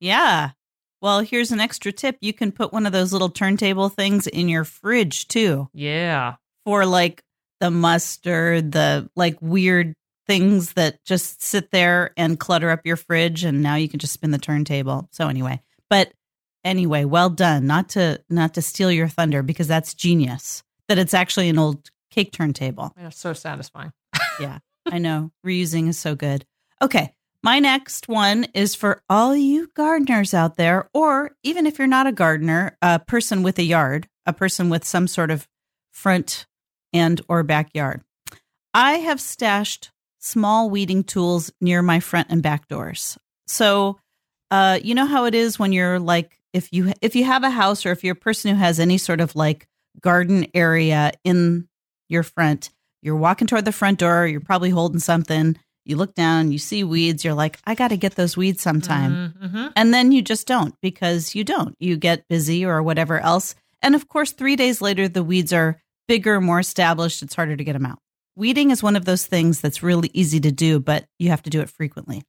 Yeah. 0.00 0.50
Well, 1.00 1.20
here's 1.20 1.50
an 1.52 1.60
extra 1.60 1.92
tip. 1.92 2.18
You 2.20 2.32
can 2.34 2.52
put 2.52 2.72
one 2.72 2.84
of 2.84 2.92
those 2.92 3.12
little 3.12 3.30
turntable 3.30 3.88
things 3.88 4.26
in 4.26 4.48
your 4.50 4.64
fridge 4.64 5.28
too 5.28 5.68
Yeah. 5.72 6.34
for 6.66 6.84
like 6.84 7.22
the 7.60 7.70
mustard, 7.70 8.72
the 8.72 9.08
like 9.16 9.38
weird 9.40 9.94
things 10.28 10.74
that 10.74 11.02
just 11.04 11.42
sit 11.42 11.70
there 11.72 12.12
and 12.16 12.38
clutter 12.38 12.70
up 12.70 12.82
your 12.84 12.96
fridge 12.96 13.42
and 13.42 13.62
now 13.62 13.74
you 13.74 13.88
can 13.88 13.98
just 13.98 14.12
spin 14.12 14.30
the 14.30 14.38
turntable. 14.38 15.08
So 15.10 15.26
anyway, 15.26 15.60
but 15.90 16.12
anyway, 16.64 17.04
well 17.04 17.30
done. 17.30 17.66
Not 17.66 17.88
to 17.90 18.22
not 18.28 18.54
to 18.54 18.62
steal 18.62 18.92
your 18.92 19.08
thunder 19.08 19.42
because 19.42 19.66
that's 19.66 19.94
genius. 19.94 20.62
That 20.88 20.98
it's 20.98 21.14
actually 21.14 21.48
an 21.48 21.58
old 21.58 21.90
cake 22.10 22.32
turntable. 22.32 22.92
Yeah, 22.96 23.08
so 23.08 23.32
satisfying. 23.32 23.92
Yeah. 24.40 24.58
I 24.86 24.98
know 24.98 25.32
reusing 25.44 25.88
is 25.88 25.98
so 25.98 26.14
good. 26.14 26.46
Okay. 26.80 27.12
My 27.42 27.58
next 27.58 28.06
one 28.06 28.46
is 28.54 28.76
for 28.76 29.02
all 29.10 29.36
you 29.36 29.68
gardeners 29.74 30.32
out 30.32 30.56
there, 30.56 30.88
or 30.94 31.32
even 31.42 31.66
if 31.66 31.78
you're 31.78 31.88
not 31.88 32.06
a 32.06 32.12
gardener, 32.12 32.76
a 32.80 33.00
person 33.00 33.42
with 33.42 33.58
a 33.58 33.64
yard, 33.64 34.08
a 34.26 34.32
person 34.32 34.70
with 34.70 34.84
some 34.84 35.08
sort 35.08 35.32
of 35.32 35.48
front 35.90 36.46
and 36.92 37.20
or 37.28 37.42
backyard. 37.42 38.02
I 38.72 38.94
have 38.94 39.20
stashed 39.20 39.90
small 40.18 40.70
weeding 40.70 41.04
tools 41.04 41.52
near 41.60 41.82
my 41.82 42.00
front 42.00 42.28
and 42.30 42.42
back 42.42 42.68
doors. 42.68 43.18
So, 43.46 43.98
uh, 44.50 44.78
you 44.82 44.94
know 44.94 45.06
how 45.06 45.24
it 45.24 45.34
is 45.34 45.58
when 45.58 45.72
you're 45.72 45.98
like, 45.98 46.38
if 46.52 46.72
you 46.72 46.92
if 47.02 47.14
you 47.14 47.24
have 47.24 47.44
a 47.44 47.50
house 47.50 47.84
or 47.84 47.92
if 47.92 48.02
you're 48.02 48.14
a 48.14 48.16
person 48.16 48.50
who 48.50 48.58
has 48.58 48.80
any 48.80 48.98
sort 48.98 49.20
of 49.20 49.36
like 49.36 49.68
garden 50.00 50.46
area 50.54 51.12
in 51.24 51.68
your 52.08 52.22
front, 52.22 52.70
you're 53.02 53.16
walking 53.16 53.46
toward 53.46 53.64
the 53.64 53.72
front 53.72 53.98
door, 53.98 54.26
you're 54.26 54.40
probably 54.40 54.70
holding 54.70 55.00
something. 55.00 55.56
You 55.84 55.96
look 55.96 56.14
down, 56.14 56.52
you 56.52 56.58
see 56.58 56.84
weeds, 56.84 57.24
you're 57.24 57.34
like, 57.34 57.58
I 57.64 57.74
got 57.74 57.88
to 57.88 57.96
get 57.96 58.14
those 58.14 58.36
weeds 58.36 58.60
sometime. 58.60 59.34
Mm-hmm. 59.42 59.66
And 59.74 59.94
then 59.94 60.12
you 60.12 60.20
just 60.20 60.46
don't 60.46 60.74
because 60.82 61.34
you 61.34 61.44
don't. 61.44 61.74
You 61.78 61.96
get 61.96 62.28
busy 62.28 62.64
or 62.64 62.82
whatever 62.82 63.18
else. 63.18 63.54
And 63.80 63.94
of 63.94 64.06
course, 64.08 64.32
three 64.32 64.56
days 64.56 64.82
later, 64.82 65.08
the 65.08 65.24
weeds 65.24 65.52
are 65.52 65.80
bigger, 66.06 66.40
more 66.40 66.60
established. 66.60 67.22
It's 67.22 67.34
harder 67.34 67.56
to 67.56 67.64
get 67.64 67.72
them 67.72 67.86
out. 67.86 68.00
Weeding 68.38 68.70
is 68.70 68.84
one 68.84 68.94
of 68.94 69.04
those 69.04 69.26
things 69.26 69.60
that's 69.60 69.82
really 69.82 70.12
easy 70.14 70.38
to 70.38 70.52
do, 70.52 70.78
but 70.78 71.06
you 71.18 71.30
have 71.30 71.42
to 71.42 71.50
do 71.50 71.60
it 71.60 71.68
frequently. 71.68 72.22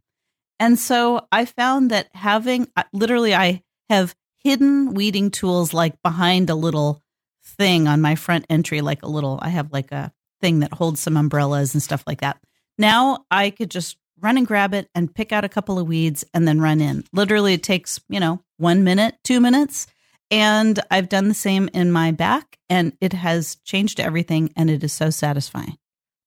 And 0.59 0.79
so 0.79 1.27
I 1.31 1.45
found 1.45 1.91
that 1.91 2.07
having 2.15 2.67
literally, 2.91 3.35
I 3.35 3.61
have 3.91 4.15
hidden 4.43 4.95
weeding 4.95 5.29
tools 5.29 5.71
like 5.71 6.01
behind 6.01 6.49
a 6.49 6.55
little 6.55 7.03
thing 7.45 7.87
on 7.87 8.01
my 8.01 8.15
front 8.15 8.47
entry, 8.49 8.81
like 8.81 9.03
a 9.03 9.07
little, 9.07 9.37
I 9.39 9.49
have 9.49 9.71
like 9.71 9.91
a 9.91 10.11
thing 10.41 10.61
that 10.61 10.73
holds 10.73 10.99
some 10.99 11.15
umbrellas 11.15 11.75
and 11.75 11.83
stuff 11.83 12.03
like 12.07 12.21
that. 12.21 12.41
Now 12.79 13.25
I 13.29 13.51
could 13.51 13.69
just 13.69 13.95
run 14.19 14.35
and 14.35 14.47
grab 14.47 14.73
it 14.73 14.89
and 14.95 15.13
pick 15.13 15.31
out 15.31 15.45
a 15.45 15.49
couple 15.49 15.77
of 15.77 15.87
weeds 15.87 16.25
and 16.33 16.47
then 16.47 16.59
run 16.59 16.81
in. 16.81 17.03
Literally, 17.13 17.53
it 17.53 17.61
takes, 17.61 17.99
you 18.09 18.19
know, 18.19 18.41
one 18.57 18.83
minute, 18.83 19.13
two 19.23 19.39
minutes. 19.39 19.85
And 20.31 20.79
I've 20.89 21.07
done 21.07 21.27
the 21.27 21.35
same 21.35 21.69
in 21.71 21.91
my 21.91 22.09
back 22.09 22.57
and 22.67 22.93
it 22.99 23.13
has 23.13 23.57
changed 23.63 23.99
everything 23.99 24.51
and 24.55 24.71
it 24.71 24.83
is 24.83 24.91
so 24.91 25.11
satisfying. 25.11 25.77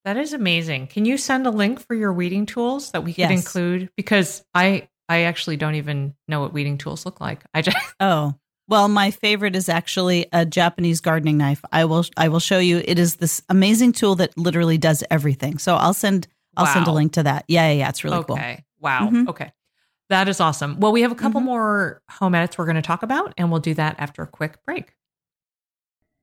That 0.04 0.16
is 0.16 0.32
amazing. 0.32 0.88
Can 0.88 1.04
you 1.04 1.16
send 1.16 1.46
a 1.46 1.50
link 1.50 1.80
for 1.80 1.94
your 1.94 2.12
weeding 2.12 2.46
tools 2.46 2.90
that 2.90 3.04
we 3.04 3.12
could 3.12 3.18
Yes. 3.30 3.30
include? 3.46 3.90
Because 3.96 4.44
I 4.54 4.88
I 5.08 5.22
actually 5.22 5.56
don't 5.56 5.74
even 5.74 6.14
know 6.28 6.40
what 6.40 6.52
weeding 6.52 6.78
tools 6.78 7.04
look 7.04 7.20
like. 7.20 7.44
I 7.54 7.62
just 7.62 7.76
Oh, 8.00 8.34
well, 8.68 8.88
my 8.88 9.10
favorite 9.10 9.54
is 9.56 9.68
actually 9.68 10.26
a 10.32 10.46
Japanese 10.46 11.00
gardening 11.00 11.36
knife. 11.38 11.62
I 11.70 11.84
will 11.84 12.04
I 12.16 12.28
will 12.28 12.40
show 12.40 12.58
you. 12.58 12.82
It 12.84 12.98
is 12.98 13.16
this 13.16 13.42
amazing 13.48 13.92
tool 13.92 14.14
that 14.16 14.36
literally 14.36 14.78
does 14.78 15.04
everything. 15.10 15.58
So 15.58 15.76
I'll 15.76 15.94
send 15.94 16.26
I'll 16.56 16.66
send 16.66 16.86
a 16.86 16.92
link 16.92 17.12
to 17.12 17.22
that. 17.22 17.44
Yeah, 17.48 17.68
yeah, 17.68 17.74
yeah 17.74 17.88
it's 17.88 18.02
really 18.04 18.22
cool. 18.24 18.36
okay. 18.36 18.64
Wow. 18.80 19.08
Mhm. 19.10 19.28
Okay. 19.28 19.52
That 20.10 20.28
is 20.28 20.40
awesome. 20.40 20.78
Well, 20.80 20.92
we 20.92 21.02
have 21.02 21.12
a 21.12 21.14
couple 21.14 21.40
Mhm. 21.40 21.44
more 21.44 22.02
home 22.10 22.34
edits 22.34 22.58
we're 22.58 22.66
going 22.66 22.76
to 22.76 22.82
talk 22.82 23.02
about, 23.02 23.32
and 23.38 23.50
we'll 23.50 23.60
do 23.60 23.72
that 23.74 23.96
after 23.98 24.22
a 24.22 24.26
quick 24.26 24.62
break. 24.66 24.94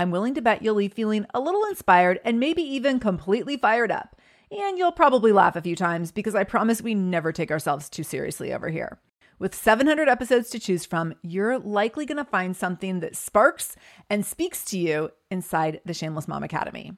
I'm 0.00 0.10
willing 0.10 0.32
to 0.36 0.40
bet 0.40 0.62
you'll 0.62 0.76
leave 0.76 0.94
feeling 0.94 1.26
a 1.34 1.40
little 1.40 1.62
inspired 1.66 2.20
and 2.24 2.40
maybe 2.40 2.62
even 2.62 3.00
completely 3.00 3.58
fired 3.58 3.92
up. 3.92 4.16
And 4.50 4.78
you'll 4.78 4.92
probably 4.92 5.30
laugh 5.30 5.56
a 5.56 5.60
few 5.60 5.76
times 5.76 6.10
because 6.10 6.34
I 6.34 6.42
promise 6.42 6.80
we 6.80 6.94
never 6.94 7.32
take 7.32 7.50
ourselves 7.50 7.90
too 7.90 8.02
seriously 8.02 8.50
over 8.50 8.70
here. 8.70 8.98
With 9.38 9.54
700 9.54 10.08
episodes 10.08 10.48
to 10.50 10.58
choose 10.58 10.86
from, 10.86 11.12
you're 11.20 11.58
likely 11.58 12.06
going 12.06 12.16
to 12.16 12.24
find 12.24 12.56
something 12.56 13.00
that 13.00 13.14
sparks 13.14 13.76
and 14.08 14.24
speaks 14.24 14.64
to 14.66 14.78
you 14.78 15.10
inside 15.30 15.82
the 15.84 15.92
Shameless 15.92 16.26
Mom 16.26 16.44
Academy. 16.44 16.94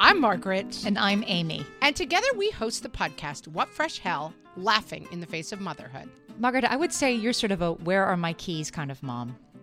I'm 0.00 0.18
Margaret. 0.18 0.82
And 0.86 0.98
I'm 0.98 1.22
Amy. 1.26 1.66
And 1.82 1.94
together 1.94 2.28
we 2.38 2.48
host 2.48 2.82
the 2.82 2.88
podcast 2.88 3.48
What 3.48 3.68
Fresh 3.68 3.98
Hell 3.98 4.32
Laughing 4.56 5.06
in 5.12 5.20
the 5.20 5.26
Face 5.26 5.52
of 5.52 5.60
Motherhood. 5.60 6.08
Margaret, 6.38 6.64
I 6.64 6.76
would 6.76 6.94
say 6.94 7.12
you're 7.12 7.34
sort 7.34 7.52
of 7.52 7.60
a 7.60 7.72
where 7.72 8.06
are 8.06 8.16
my 8.16 8.32
keys 8.32 8.70
kind 8.70 8.90
of 8.90 9.02
mom. 9.02 9.36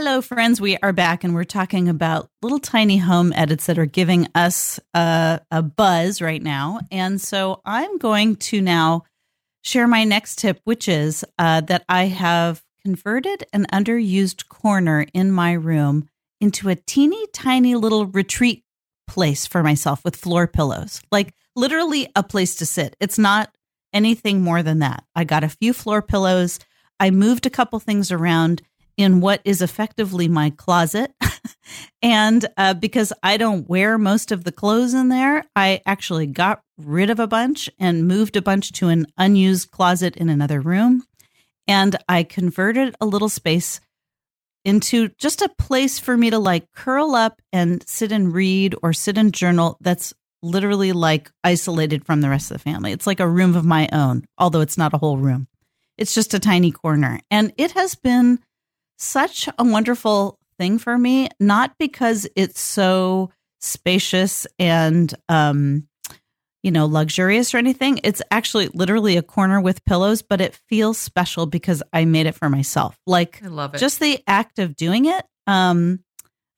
Hello, 0.00 0.20
friends. 0.20 0.60
We 0.60 0.76
are 0.76 0.92
back 0.92 1.24
and 1.24 1.34
we're 1.34 1.42
talking 1.42 1.88
about 1.88 2.30
little 2.40 2.60
tiny 2.60 2.98
home 2.98 3.32
edits 3.32 3.66
that 3.66 3.80
are 3.80 3.84
giving 3.84 4.28
us 4.32 4.78
a, 4.94 5.40
a 5.50 5.60
buzz 5.60 6.22
right 6.22 6.40
now. 6.40 6.78
And 6.92 7.20
so 7.20 7.60
I'm 7.64 7.98
going 7.98 8.36
to 8.36 8.60
now 8.60 9.02
share 9.62 9.88
my 9.88 10.04
next 10.04 10.38
tip, 10.38 10.60
which 10.62 10.86
is 10.86 11.24
uh, 11.36 11.62
that 11.62 11.84
I 11.88 12.04
have 12.04 12.62
converted 12.84 13.44
an 13.52 13.66
underused 13.72 14.46
corner 14.46 15.04
in 15.12 15.32
my 15.32 15.50
room 15.54 16.08
into 16.40 16.68
a 16.68 16.76
teeny 16.76 17.26
tiny 17.32 17.74
little 17.74 18.06
retreat 18.06 18.62
place 19.08 19.48
for 19.48 19.64
myself 19.64 20.04
with 20.04 20.14
floor 20.14 20.46
pillows, 20.46 21.02
like 21.10 21.34
literally 21.56 22.08
a 22.14 22.22
place 22.22 22.54
to 22.54 22.66
sit. 22.66 22.94
It's 23.00 23.18
not 23.18 23.52
anything 23.92 24.42
more 24.42 24.62
than 24.62 24.78
that. 24.78 25.02
I 25.16 25.24
got 25.24 25.42
a 25.42 25.48
few 25.48 25.72
floor 25.72 26.02
pillows. 26.02 26.60
I 27.00 27.10
moved 27.10 27.46
a 27.46 27.50
couple 27.50 27.80
things 27.80 28.12
around 28.12 28.62
in 28.98 29.20
what 29.20 29.40
is 29.44 29.62
effectively 29.62 30.28
my 30.28 30.50
closet. 30.50 31.14
and 32.02 32.44
uh, 32.58 32.74
because 32.74 33.12
I 33.22 33.38
don't 33.38 33.68
wear 33.68 33.96
most 33.96 34.32
of 34.32 34.44
the 34.44 34.52
clothes 34.52 34.92
in 34.92 35.08
there, 35.08 35.44
I 35.56 35.80
actually 35.86 36.26
got 36.26 36.60
rid 36.76 37.08
of 37.08 37.20
a 37.20 37.28
bunch 37.28 37.70
and 37.78 38.08
moved 38.08 38.36
a 38.36 38.42
bunch 38.42 38.72
to 38.72 38.88
an 38.88 39.06
unused 39.16 39.70
closet 39.70 40.16
in 40.16 40.28
another 40.28 40.60
room. 40.60 41.04
And 41.66 41.96
I 42.08 42.24
converted 42.24 42.96
a 43.00 43.06
little 43.06 43.28
space 43.28 43.80
into 44.64 45.08
just 45.10 45.42
a 45.42 45.48
place 45.58 45.98
for 45.98 46.16
me 46.16 46.30
to 46.30 46.38
like 46.38 46.70
curl 46.72 47.14
up 47.14 47.40
and 47.52 47.86
sit 47.88 48.10
and 48.10 48.34
read 48.34 48.74
or 48.82 48.92
sit 48.92 49.16
and 49.16 49.32
journal 49.32 49.78
that's 49.80 50.12
literally 50.42 50.92
like 50.92 51.30
isolated 51.44 52.04
from 52.04 52.20
the 52.20 52.28
rest 52.28 52.50
of 52.50 52.56
the 52.56 52.62
family. 52.62 52.92
It's 52.92 53.06
like 53.06 53.20
a 53.20 53.28
room 53.28 53.54
of 53.54 53.64
my 53.64 53.88
own, 53.92 54.24
although 54.36 54.60
it's 54.60 54.78
not 54.78 54.92
a 54.92 54.98
whole 54.98 55.18
room. 55.18 55.46
It's 55.96 56.14
just 56.14 56.34
a 56.34 56.38
tiny 56.38 56.70
corner. 56.70 57.20
And 57.30 57.52
it 57.56 57.72
has 57.72 57.94
been 57.94 58.40
such 58.98 59.48
a 59.58 59.64
wonderful 59.64 60.38
thing 60.58 60.78
for 60.78 60.98
me, 60.98 61.28
not 61.40 61.74
because 61.78 62.26
it's 62.36 62.60
so 62.60 63.30
spacious 63.60 64.46
and 64.58 65.12
um 65.28 65.88
you 66.62 66.70
know 66.70 66.86
luxurious 66.86 67.54
or 67.54 67.58
anything. 67.58 68.00
It's 68.04 68.22
actually 68.30 68.68
literally 68.68 69.16
a 69.16 69.22
corner 69.22 69.60
with 69.60 69.84
pillows, 69.84 70.22
but 70.22 70.40
it 70.40 70.54
feels 70.68 70.98
special 70.98 71.46
because 71.46 71.82
I 71.92 72.04
made 72.04 72.26
it 72.26 72.34
for 72.34 72.48
myself. 72.48 72.98
Like 73.06 73.40
I 73.42 73.48
love 73.48 73.74
it. 73.74 73.78
just 73.78 74.00
the 74.00 74.22
act 74.26 74.58
of 74.58 74.76
doing 74.76 75.06
it 75.06 75.24
um 75.46 76.00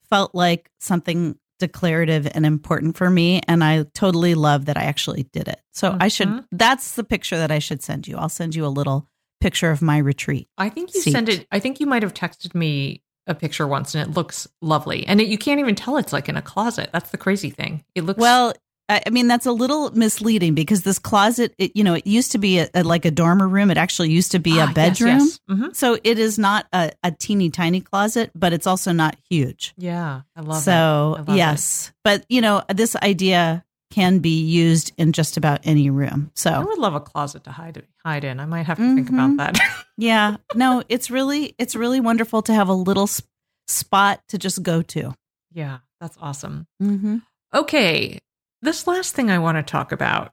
felt 0.09 0.35
like 0.35 0.69
something 0.81 1.37
declarative 1.61 2.27
and 2.35 2.47
important 2.47 2.97
for 2.97 3.11
me 3.11 3.41
and 3.47 3.63
I 3.63 3.85
totally 3.95 4.35
love 4.35 4.65
that 4.65 4.79
I 4.79 4.85
actually 4.85 5.25
did 5.33 5.47
it. 5.47 5.61
So 5.73 5.95
I 6.01 6.09
should 6.09 6.29
Mhm. 6.29 6.45
that's 6.53 6.95
the 6.95 7.05
picture 7.05 7.37
that 7.37 7.51
I 7.53 7.59
should 7.59 7.83
send 7.83 8.09
you. 8.09 8.17
I'll 8.17 8.31
send 8.31 8.55
you 8.55 8.65
a 8.65 8.69
little 8.69 9.07
picture 9.41 9.71
of 9.71 9.83
my 9.83 9.99
retreat. 9.99 10.49
I 10.59 10.69
think 10.69 10.95
you 10.95 11.01
seat. 11.01 11.13
sent 11.13 11.29
it. 11.29 11.47
I 11.51 11.59
think 11.59 11.81
you 11.81 11.87
might 11.87 12.03
have 12.03 12.15
texted 12.15 12.55
me 12.55 13.03
a 13.27 13.35
picture 13.35 13.67
once 13.67 13.95
and 13.95 14.09
it 14.09 14.15
looks 14.15 14.49
lovely. 14.61 15.07
And 15.07 15.21
it, 15.21 15.29
you 15.29 15.39
can't 15.39 15.61
even 15.61 15.75
tell 15.75 15.97
it's 15.97 16.13
like 16.13 16.29
in 16.29 16.37
a 16.37 16.43
closet. 16.43 16.91
That's 16.93 17.11
the 17.11 17.19
crazy 17.19 17.51
thing. 17.51 17.85
It 17.95 18.03
looks 18.05 18.19
Well, 18.21 18.55
I 18.89 19.09
mean 19.11 19.29
that's 19.29 19.47
a 19.47 19.53
little 19.53 19.93
misleading 19.93 20.55
because 20.57 20.83
this 20.83 20.99
closet, 20.99 21.55
it, 21.59 21.77
you 21.77 21.85
know, 21.85 21.95
it 21.95 22.09
used 22.09 22.33
to 22.33 22.39
be 22.39 22.59
a, 22.59 22.69
a- 22.75 22.83
like 22.83 23.05
a 23.05 23.13
dormer 23.13 23.47
room. 23.47 23.71
It 23.71 23.77
actually 23.77 24.11
used 24.11 24.33
to 24.33 24.41
be 24.41 24.59
Ah, 24.59 24.65
a 24.65 24.67
yes, 24.67 24.75
bedroom. 24.75 25.19
yes. 25.19 25.41
Mhm. 25.49 25.77
So 25.77 25.97
it 26.03 26.19
is 26.19 26.41
not 26.41 26.67
a, 26.73 26.91
a 27.05 27.13
teeny 27.13 27.51
tiny 27.51 27.81
closet, 27.83 28.33
but 28.35 28.53
it's 28.53 28.67
also 28.67 28.91
not 28.91 29.17
huge. 29.31 29.75
Yeah, 29.79 30.23
I 30.35 30.41
love 30.41 30.59
it. 30.59 30.65
so 30.65 31.15
love 31.19 31.29
it. 31.29 31.37
yes, 31.37 31.93
but 32.03 32.25
you 32.29 32.41
know, 32.41 32.63
this 32.75 32.97
idea 32.97 33.65
can 33.93 34.19
be 34.19 34.43
used 34.43 34.93
in 34.99 35.13
just 35.13 35.37
about 35.37 35.61
any 35.63 35.89
room. 35.89 36.33
So 36.35 36.51
I 36.51 36.59
would 36.65 36.79
love 36.79 36.95
a 36.95 37.01
closet 37.01 37.45
to 37.45 37.53
hide 37.53 37.77
hide 38.05 38.25
in. 38.25 38.41
I 38.41 38.47
might 38.47 38.67
have 38.67 38.79
to 38.79 38.95
think 38.95 39.09
Mhm. 39.11 39.15
about 39.15 39.37
that. 39.55 39.85
yeah, 39.97 40.37
no, 40.55 40.83
it's 40.89 41.11
really 41.11 41.55
it's 41.59 41.75
really 41.77 42.01
wonderful 42.01 42.43
to 42.43 42.55
have 42.55 42.69
a 42.69 42.75
little 42.75 43.05
s- 43.05 43.23
spot 43.69 44.21
to 44.29 44.39
just 44.39 44.63
go 44.63 44.83
to. 44.83 45.15
yeah, 45.53 45.79
that's 46.01 46.17
awesome. 46.21 46.67
Mm-hmm. 46.83 47.19
Okay, 47.55 48.19
this 48.63 48.87
last 48.87 49.15
thing 49.15 49.31
I 49.31 49.39
want 49.39 49.57
to 49.59 49.63
talk 49.63 49.93
about 49.93 50.33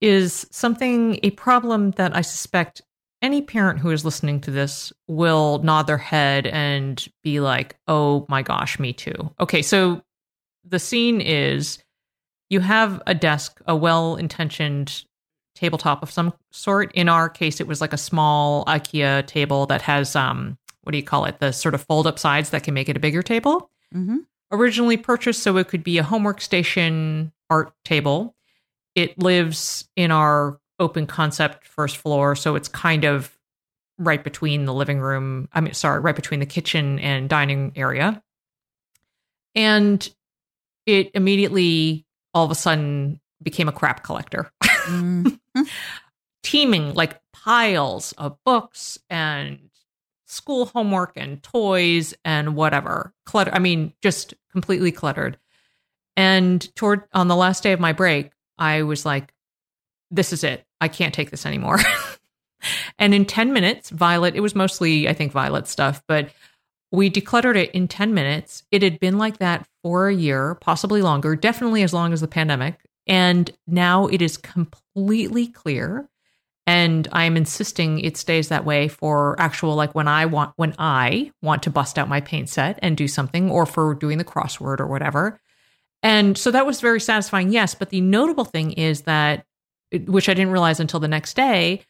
is 0.00 0.46
something, 0.50 1.18
a 1.22 1.30
problem 1.30 1.92
that 1.92 2.14
I 2.14 2.20
suspect 2.20 2.82
any 3.22 3.40
parent 3.40 3.78
who 3.78 3.90
is 3.90 4.04
listening 4.04 4.40
to 4.42 4.50
this 4.50 4.92
will 5.08 5.58
nod 5.62 5.86
their 5.86 5.96
head 5.96 6.46
and 6.46 7.02
be 7.22 7.40
like, 7.40 7.76
oh 7.88 8.26
my 8.28 8.42
gosh, 8.42 8.78
me 8.78 8.92
too. 8.92 9.14
Okay, 9.40 9.62
so 9.62 10.02
the 10.68 10.78
scene 10.78 11.20
is 11.22 11.78
you 12.50 12.60
have 12.60 13.00
a 13.06 13.14
desk, 13.14 13.60
a 13.66 13.74
well 13.74 14.16
intentioned 14.16 15.04
tabletop 15.56 16.02
of 16.02 16.10
some 16.10 16.32
sort. 16.52 16.92
In 16.94 17.08
our 17.08 17.28
case, 17.28 17.60
it 17.60 17.66
was 17.66 17.80
like 17.80 17.92
a 17.92 17.98
small 17.98 18.64
IKEA 18.66 19.26
table 19.26 19.66
that 19.66 19.82
has, 19.82 20.14
um, 20.14 20.56
what 20.82 20.92
do 20.92 20.98
you 20.98 21.04
call 21.04 21.24
it? 21.24 21.40
The 21.40 21.52
sort 21.52 21.74
of 21.74 21.82
fold 21.82 22.06
up 22.06 22.18
sides 22.18 22.50
that 22.50 22.62
can 22.62 22.74
make 22.74 22.88
it 22.88 22.96
a 22.96 23.00
bigger 23.00 23.22
table 23.22 23.70
Mm-hmm. 23.94 24.18
originally 24.52 24.96
purchased 24.96 25.42
so 25.42 25.56
it 25.56 25.68
could 25.68 25.84
be 25.84 25.96
a 25.98 26.02
homework 26.02 26.40
station 26.40 27.32
art 27.48 27.72
table. 27.84 28.34
It 28.96 29.16
lives 29.18 29.88
in 29.94 30.10
our 30.10 30.58
open 30.80 31.06
concept 31.06 31.66
first 31.66 31.96
floor, 31.96 32.34
so 32.34 32.56
it's 32.56 32.68
kind 32.68 33.04
of 33.04 33.30
right 33.98 34.22
between 34.22 34.64
the 34.64 34.74
living 34.74 34.98
room, 34.98 35.48
I 35.52 35.60
mean 35.60 35.72
sorry, 35.72 36.00
right 36.00 36.16
between 36.16 36.40
the 36.40 36.46
kitchen 36.46 36.98
and 36.98 37.28
dining 37.28 37.72
area. 37.76 38.22
And 39.54 40.06
it 40.84 41.10
immediately 41.14 42.04
all 42.34 42.44
of 42.44 42.50
a 42.50 42.54
sudden 42.56 43.20
became 43.42 43.68
a 43.68 43.72
crap 43.72 44.02
collector. 44.02 44.50
Mm. 44.86 45.40
Teeming 46.42 46.94
like 46.94 47.20
piles 47.32 48.12
of 48.12 48.36
books 48.44 48.98
and 49.10 49.58
school 50.26 50.66
homework 50.66 51.12
and 51.16 51.42
toys 51.42 52.14
and 52.24 52.54
whatever. 52.56 53.12
Clutter 53.24 53.52
i 53.52 53.58
mean 53.58 53.92
just 54.02 54.34
completely 54.52 54.92
cluttered. 54.92 55.38
And 56.16 56.74
toward 56.76 57.02
on 57.12 57.28
the 57.28 57.36
last 57.36 57.62
day 57.62 57.72
of 57.72 57.80
my 57.80 57.92
break 57.92 58.30
i 58.58 58.82
was 58.82 59.04
like 59.04 59.32
this 60.10 60.32
is 60.32 60.44
it. 60.44 60.64
I 60.80 60.88
can't 60.88 61.14
take 61.14 61.30
this 61.30 61.46
anymore. 61.46 61.78
And 62.98 63.14
in 63.14 63.26
10 63.26 63.52
minutes 63.52 63.90
violet 63.90 64.34
it 64.34 64.40
was 64.40 64.54
mostly 64.54 65.08
i 65.08 65.12
think 65.12 65.30
violet 65.30 65.68
stuff 65.68 66.02
but 66.08 66.30
we 66.90 67.10
decluttered 67.10 67.56
it 67.56 67.70
in 67.72 67.88
10 67.88 68.14
minutes. 68.14 68.62
It 68.70 68.82
had 68.82 68.98
been 68.98 69.18
like 69.18 69.38
that 69.38 69.68
for 69.82 70.08
a 70.08 70.14
year 70.14 70.54
possibly 70.56 71.02
longer 71.02 71.36
definitely 71.36 71.82
as 71.82 71.92
long 71.92 72.12
as 72.12 72.20
the 72.20 72.28
pandemic 72.28 72.85
and 73.06 73.50
now 73.66 74.06
it 74.06 74.22
is 74.22 74.36
completely 74.36 75.48
clear. 75.48 76.08
And 76.68 77.06
i'm 77.12 77.36
insisting 77.36 78.00
it 78.00 78.16
stays 78.16 78.48
that 78.48 78.64
way 78.64 78.88
for 78.88 79.36
actual 79.38 79.76
like 79.76 79.94
when 79.94 80.08
i 80.08 80.26
want 80.26 80.52
when 80.56 80.74
i 80.80 81.30
want 81.40 81.62
to 81.62 81.70
bust 81.70 81.96
out 81.96 82.08
my 82.08 82.20
paint 82.20 82.48
set 82.48 82.80
and 82.82 82.96
do 82.96 83.06
something 83.06 83.48
or 83.50 83.66
for 83.66 83.94
doing 83.94 84.18
the 84.18 84.24
crossword 84.24 84.80
or 84.80 84.86
whatever. 84.86 85.40
And 86.02 86.36
so 86.36 86.50
that 86.50 86.66
was 86.66 86.80
very 86.80 87.00
satisfying 87.00 87.50
yes. 87.50 87.74
But 87.74 87.90
the 87.90 88.00
notable 88.00 88.44
thing 88.44 88.72
is 88.72 89.02
that 89.02 89.46
which 89.92 90.28
i 90.28 90.34
didn't 90.34 90.52
realize 90.52 90.80
until 90.80 91.00
the 91.00 91.08
next 91.08 91.34
day 91.34 91.82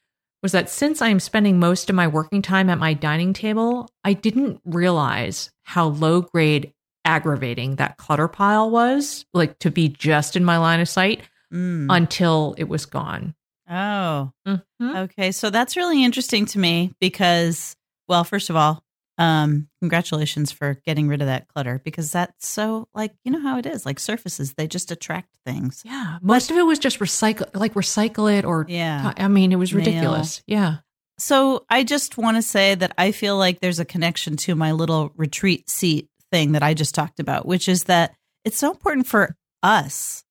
was 0.42 0.52
that 0.52 0.70
since 0.70 1.00
i'm 1.00 1.20
spending 1.20 1.58
most 1.58 1.88
of 1.88 1.96
my 1.96 2.06
working 2.06 2.42
time 2.42 2.68
at 2.68 2.78
my 2.78 2.94
dining 2.94 3.32
table 3.32 3.88
i 4.04 4.12
didn't 4.12 4.60
realize 4.64 5.50
how 5.62 5.86
low 5.86 6.20
grade 6.20 6.72
aggravating 7.06 7.76
that 7.76 7.96
clutter 7.96 8.28
pile 8.28 8.68
was 8.70 9.24
like 9.32 9.58
to 9.60 9.70
be 9.70 9.88
just 9.88 10.36
in 10.36 10.44
my 10.44 10.58
line 10.58 10.80
of 10.80 10.88
sight 10.88 11.22
Mm. 11.52 11.86
until 11.88 12.54
it 12.58 12.68
was 12.68 12.86
gone 12.86 13.34
Oh, 13.70 14.32
Mhm. 14.46 14.62
okay. 14.80 15.32
So 15.32 15.50
that's 15.50 15.76
really 15.76 16.04
interesting 16.04 16.46
to 16.46 16.58
me 16.58 16.92
because, 17.00 17.74
well, 18.08 18.22
first 18.24 18.48
of 18.50 18.54
all, 18.56 18.82
um, 19.18 19.68
congratulations 19.80 20.52
for 20.52 20.74
getting 20.84 21.08
rid 21.08 21.20
of 21.22 21.26
that 21.26 21.48
clutter 21.48 21.80
because 21.84 22.12
that's 22.12 22.46
so 22.46 22.86
like 22.94 23.12
you 23.24 23.32
know 23.32 23.40
how 23.40 23.58
it 23.58 23.66
is 23.66 23.84
like 23.86 23.98
surfaces 23.98 24.54
they 24.54 24.66
just 24.68 24.90
attract 24.92 25.30
things. 25.44 25.82
Yeah, 25.84 26.18
most 26.22 26.50
of 26.50 26.56
it 26.56 26.62
was 26.66 26.78
just 26.78 26.98
recycle, 27.00 27.48
like 27.54 27.74
recycle 27.74 28.32
it, 28.32 28.44
or 28.44 28.66
Yeah. 28.68 29.12
I 29.16 29.26
mean, 29.28 29.50
it 29.52 29.56
was 29.56 29.72
Nail. 29.72 29.78
ridiculous. 29.84 30.42
Yeah, 30.46 30.76
So 31.18 31.64
I 31.70 31.82
just 31.82 32.18
want 32.18 32.36
to 32.36 32.42
say 32.42 32.74
that 32.74 32.92
I 32.98 33.10
feel 33.10 33.36
like 33.38 33.60
there's 33.60 33.80
a 33.80 33.84
connection 33.86 34.36
to 34.38 34.54
my 34.54 34.72
little 34.72 35.12
retreat 35.16 35.70
seat 35.70 36.08
thing 36.36 36.52
that 36.52 36.62
I 36.62 36.74
just 36.74 36.94
talked 36.94 37.18
about, 37.18 37.46
which 37.46 37.66
is 37.68 37.84
that 37.84 38.14
it's 38.44 38.58
so 38.58 38.70
important 38.70 39.06
for 39.06 39.34
us, 39.62 40.22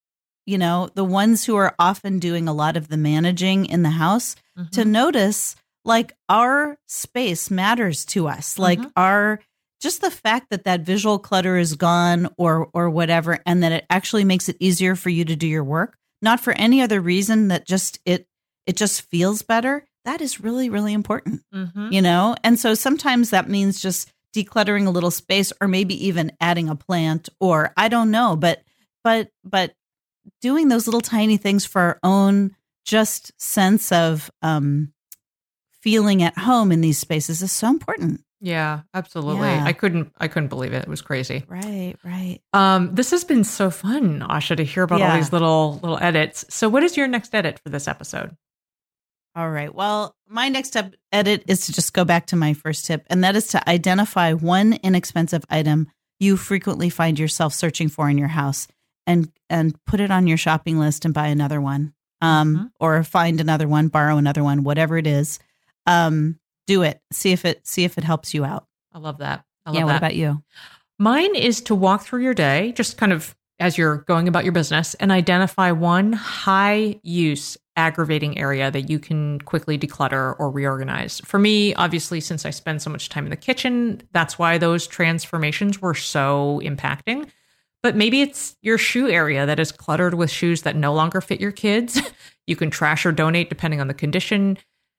you 0.46 0.58
know, 0.60 0.90
the 0.94 1.04
ones 1.04 1.44
who 1.44 1.56
are 1.56 1.74
often 1.80 2.20
doing 2.20 2.48
a 2.48 2.54
lot 2.54 2.78
of 2.78 2.88
the 2.90 2.98
managing 2.98 3.66
in 3.66 3.82
the 3.82 3.90
house 3.90 4.36
to 4.74 4.86
notice 4.86 5.56
like 5.84 6.16
our 6.30 6.78
space 6.88 7.52
matters 7.52 8.06
to 8.06 8.28
us 8.28 8.58
like 8.58 8.80
Mhm. 8.80 8.92
our 8.96 9.40
just 9.82 10.00
the 10.02 10.10
fact 10.12 10.50
that 10.50 10.64
that 10.64 10.82
visual 10.82 11.20
clutter 11.20 11.58
is 11.58 11.76
gone 11.76 12.30
or 12.38 12.70
or 12.74 12.90
whatever 12.90 13.38
and 13.46 13.62
that 13.64 13.72
it 13.74 13.86
actually 13.90 14.24
makes 14.24 14.48
it 14.48 14.56
easier 14.60 14.96
for 14.96 15.10
you 15.10 15.26
to 15.26 15.36
do 15.36 15.46
your 15.48 15.64
work 15.64 15.98
not 16.22 16.40
for 16.40 16.54
any 16.54 16.82
other 16.82 17.02
reason 17.02 17.50
that 17.50 17.68
just 17.68 18.00
it 18.06 18.26
it 18.66 18.78
just 18.78 19.02
feels 19.12 19.42
better 19.42 19.86
that 20.06 20.22
is 20.22 20.40
really 20.40 20.70
really 20.70 20.94
important 20.94 21.42
Mhm. 21.54 21.92
you 21.92 22.02
know 22.02 22.36
and 22.44 22.58
so 22.60 22.74
sometimes 22.76 23.30
that 23.32 23.50
means 23.50 23.82
just 23.82 24.10
decluttering 24.36 24.86
a 24.86 24.90
little 24.90 25.12
space 25.12 25.54
or 25.62 25.68
maybe 25.68 26.08
even 26.08 26.32
adding 26.42 26.68
a 26.68 26.76
plant 26.76 27.30
or 27.40 27.72
i 27.78 27.88
don't 27.88 28.12
know 28.12 28.36
but 28.36 28.62
but 29.04 29.30
but 29.44 29.74
doing 30.42 30.68
those 30.68 30.88
little 30.88 31.02
tiny 31.02 31.38
things 31.38 31.66
for 31.66 31.82
our 31.82 32.00
own 32.04 32.54
just 32.84 33.32
sense 33.42 33.92
of 33.92 34.30
um 34.42 34.92
feeling 35.72 36.22
at 36.22 36.38
home 36.38 36.72
in 36.72 36.82
these 36.82 36.98
spaces 36.98 37.42
is 37.42 37.52
so 37.52 37.70
important 37.70 38.22
yeah, 38.42 38.82
absolutely. 38.94 39.48
Yeah. 39.48 39.64
I 39.66 39.74
couldn't, 39.74 40.12
I 40.20 40.28
couldn't 40.28 40.50
believe 40.50 40.74
it. 40.74 40.84
It 40.84 40.88
was 40.88 41.02
crazy. 41.02 41.44
right 41.48 41.96
right 42.04 42.42
Um, 42.54 42.94
this 42.94 43.10
has 43.10 43.24
been 43.24 43.44
so 43.44 43.72
fun, 43.72 44.20
Asha, 44.20 44.56
to 44.58 44.64
hear 44.64 44.84
about 44.84 45.02
all 45.02 45.16
these 45.16 45.34
little 45.34 45.80
little 45.82 45.98
edits. 46.00 46.46
So, 46.50 46.70
what 46.70 46.84
is 46.84 46.96
your 46.96 47.08
next 47.08 47.34
edit 47.34 47.60
for 47.64 47.70
this 47.70 47.88
episode? 47.88 48.36
All 49.36 49.50
right 49.50 49.74
well 49.76 50.16
my 50.28 50.48
next 50.50 50.70
step 50.70 50.94
edit 51.12 51.44
is 51.48 51.66
to 51.66 51.74
just 51.74 51.94
go 51.94 52.06
back 52.06 52.28
to 52.28 52.36
my 52.36 52.54
first 52.54 52.86
tip 52.86 53.04
and 53.08 53.24
that 53.24 53.36
is 53.36 53.48
to 53.48 53.70
identify 53.70 54.34
one 54.34 54.74
inexpensive 54.84 55.44
item 55.50 55.88
you 56.20 56.38
frequently 56.38 56.90
find 56.90 57.20
yourself 57.20 57.54
searching 57.54 57.90
for 57.90 58.10
in 58.10 58.18
your 58.18 58.30
house 58.30 58.68
and 59.06 59.32
and 59.50 59.76
put 59.86 60.00
it 60.00 60.12
on 60.12 60.28
your 60.28 60.38
shopping 60.38 60.80
list 60.80 61.06
and 61.06 61.14
buy 61.14 61.28
another 61.28 61.60
one 61.62 61.94
um 62.22 62.56
Mhm. 62.56 62.70
or 62.80 63.04
find 63.04 63.42
another 63.42 63.68
one 63.68 63.90
borrow 63.90 64.18
another 64.18 64.44
one 64.44 64.64
whatever 64.64 64.98
it 64.98 65.06
is 65.08 65.40
um 65.86 66.40
do 66.68 66.82
it 66.84 67.02
see 67.12 67.32
if 67.32 67.44
it 67.46 67.66
see 67.68 67.84
if 67.84 67.98
it 67.98 68.04
helps 68.04 68.34
you 68.34 68.46
out 68.46 68.66
I 68.94 69.00
love 69.00 69.18
that. 69.18 69.44
I 69.66 69.70
love 69.72 69.76
yeah 69.76 69.82
that. 69.82 69.86
what 69.88 69.96
about 69.98 70.16
you 70.16 70.42
Mine 70.98 71.36
is 71.36 71.60
to 71.64 71.76
walk 71.76 72.04
through 72.04 72.24
your 72.24 72.34
day, 72.34 72.72
just 72.72 72.98
kind 72.98 73.12
of 73.12 73.36
as 73.60 73.78
you're 73.78 73.98
going 73.98 74.28
about 74.28 74.44
your 74.44 74.54
business, 74.54 74.94
and 74.96 75.12
identify 75.12 75.72
one 75.72 76.14
high 76.14 77.00
use 77.04 77.58
aggravating 77.78 78.38
area 78.38 78.72
that 78.72 78.90
you 78.90 79.00
can 79.00 79.40
quickly 79.42 79.78
declutter 79.78 80.36
or 80.40 80.50
reorganize. 80.50 81.20
For 81.22 81.40
me, 81.40 81.74
obviously, 81.76 82.22
since 82.22 82.46
I 82.46 82.50
spend 82.50 82.82
so 82.82 82.90
much 82.90 83.10
time 83.10 83.26
in 83.26 83.30
the 83.30 83.36
kitchen, 83.36 84.02
that's 84.14 84.40
why 84.40 84.58
those 84.58 84.88
transformations 84.88 85.82
were 85.82 85.94
so 85.94 86.62
impacting. 86.64 87.30
But 87.84 87.96
maybe 87.96 88.22
it's 88.22 88.56
your 88.62 88.78
shoe 88.78 89.10
area 89.10 89.46
that 89.46 89.60
is 89.60 89.72
cluttered 89.72 90.16
with 90.16 90.32
shoes 90.32 90.64
that 90.64 90.76
no 90.76 90.94
longer 90.94 91.22
fit 91.22 91.40
your 91.40 91.52
kids. 91.52 92.02
you 92.48 92.56
can 92.56 92.72
trash 92.72 93.06
or 93.06 93.12
donate 93.12 93.50
depending 93.50 93.80
on 93.80 93.88
the 93.88 93.94
condition. 93.94 94.58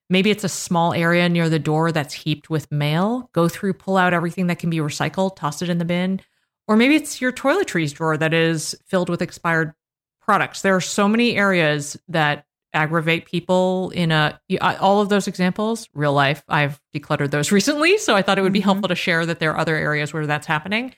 Maybe 0.08 0.30
it's 0.30 0.44
a 0.44 0.48
small 0.48 0.92
area 0.92 1.28
near 1.28 1.48
the 1.48 1.58
door 1.58 1.90
that's 1.90 2.14
heaped 2.14 2.48
with 2.48 2.70
mail. 2.70 3.28
Go 3.32 3.48
through, 3.48 3.72
pull 3.74 3.96
out 3.96 4.14
everything 4.14 4.46
that 4.46 4.60
can 4.60 4.70
be 4.70 4.76
recycled, 4.76 5.34
toss 5.34 5.62
it 5.62 5.68
in 5.68 5.78
the 5.78 5.84
bin. 5.84 6.20
Or 6.68 6.76
maybe 6.76 6.96
it's 6.96 7.20
your 7.20 7.32
toiletries 7.32 7.94
drawer 7.94 8.16
that 8.16 8.34
is 8.34 8.76
filled 8.86 9.08
with 9.08 9.22
expired 9.22 9.72
products. 10.20 10.62
There 10.62 10.74
are 10.74 10.80
so 10.80 11.06
many 11.08 11.36
areas 11.36 11.96
that 12.08 12.44
aggravate 12.74 13.24
people 13.26 13.90
in 13.90 14.10
a 14.12 14.38
all 14.80 15.00
of 15.00 15.08
those 15.08 15.26
examples 15.26 15.88
real 15.94 16.12
life 16.12 16.42
i've 16.48 16.78
decluttered 16.94 17.30
those 17.30 17.50
recently 17.58 17.96
so 17.96 18.14
i 18.14 18.20
thought 18.20 18.36
it 18.38 18.42
would 18.42 18.52
be 18.52 18.60
Mhm. 18.60 18.64
helpful 18.64 18.88
to 18.88 18.94
share 18.94 19.24
that 19.24 19.38
there 19.38 19.52
are 19.52 19.58
other 19.58 19.76
areas 19.76 20.12
where 20.12 20.26
that's 20.26 20.46
happening 20.46 20.92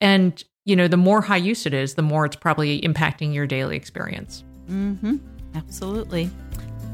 and 0.00 0.42
you 0.64 0.74
know 0.74 0.88
the 0.88 0.96
more 0.96 1.20
high 1.20 1.36
use 1.36 1.66
it 1.66 1.74
is 1.74 1.96
the 1.96 2.02
more 2.02 2.24
it's 2.24 2.36
probably 2.36 2.80
impacting 2.80 3.34
your 3.34 3.46
daily 3.46 3.76
experience 3.76 4.42
mm-hmm 4.70 5.16
absolutely 5.54 6.30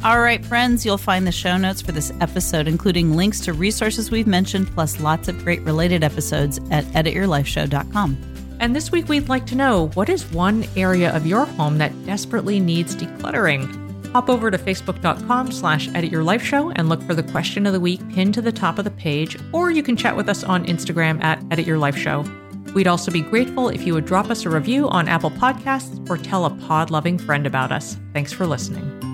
All 0.03 0.21
right, 0.21 0.45
friends, 0.45 0.85
you'll 0.85 0.99
find 0.99 1.27
the 1.27 1.33
show 1.33 1.57
notes 1.57 1.81
for 1.81 1.93
this 1.93 2.13
episode, 2.21 2.69
including 2.69 3.17
links 3.17 3.41
to 3.41 3.53
resources 3.53 4.11
we've 4.11 4.27
mentioned, 4.27 4.71
plus 4.75 5.01
lots 5.01 5.29
of 5.29 5.43
great 5.45 5.63
related 5.63 6.05
episodes 6.05 6.59
at 6.71 6.85
edityourlifeshow.com. 6.87 8.17
And 8.61 8.77
this 8.77 8.93
week, 8.93 9.09
we'd 9.09 9.29
like 9.29 9.47
to 9.47 9.55
know 9.55 9.89
what 9.95 10.09
is 10.09 10.31
one 10.31 10.67
area 10.77 11.15
of 11.15 11.27
your 11.27 11.47
home 11.47 11.79
that 11.79 11.93
desperately 12.07 12.61
needs 12.61 12.95
decluttering? 12.95 13.81
Hop 14.13 14.29
over 14.29 14.51
to 14.51 14.59
facebook.com 14.59 15.51
slash 15.51 15.89
edityourlifeshow 15.89 16.73
and 16.77 16.89
look 16.89 17.03
for 17.03 17.15
the 17.15 17.23
question 17.25 17.67
of 17.67 17.73
the 17.73 17.81
week 17.81 18.01
pinned 18.11 18.35
to 18.35 18.43
the 18.43 18.53
top 18.53 18.79
of 18.79 18.85
the 18.85 18.91
page, 18.93 19.37
or 19.53 19.71
you 19.71 19.83
can 19.83 19.97
chat 19.97 20.17
with 20.17 20.29
us 20.29 20.45
on 20.45 20.67
Instagram 20.67 21.23
at 21.25 21.41
edityourlifeshow. 21.47 22.73
We'd 22.75 22.87
also 22.87 23.11
be 23.11 23.23
grateful 23.23 23.69
if 23.69 23.87
you 23.87 23.95
would 23.95 24.05
drop 24.05 24.31
us 24.31 24.45
a 24.45 24.51
review 24.51 24.89
on 24.89 25.09
Apple 25.09 25.31
Podcasts 25.31 26.09
or 26.09 26.17
tell 26.17 26.45
a 26.45 26.51
pod 26.51 26.91
loving 26.91 27.19
friend 27.19 27.47
about 27.47 27.73
us. 27.73 27.97
Thanks 28.13 28.33
for 28.33 28.47
listening. 28.47 29.14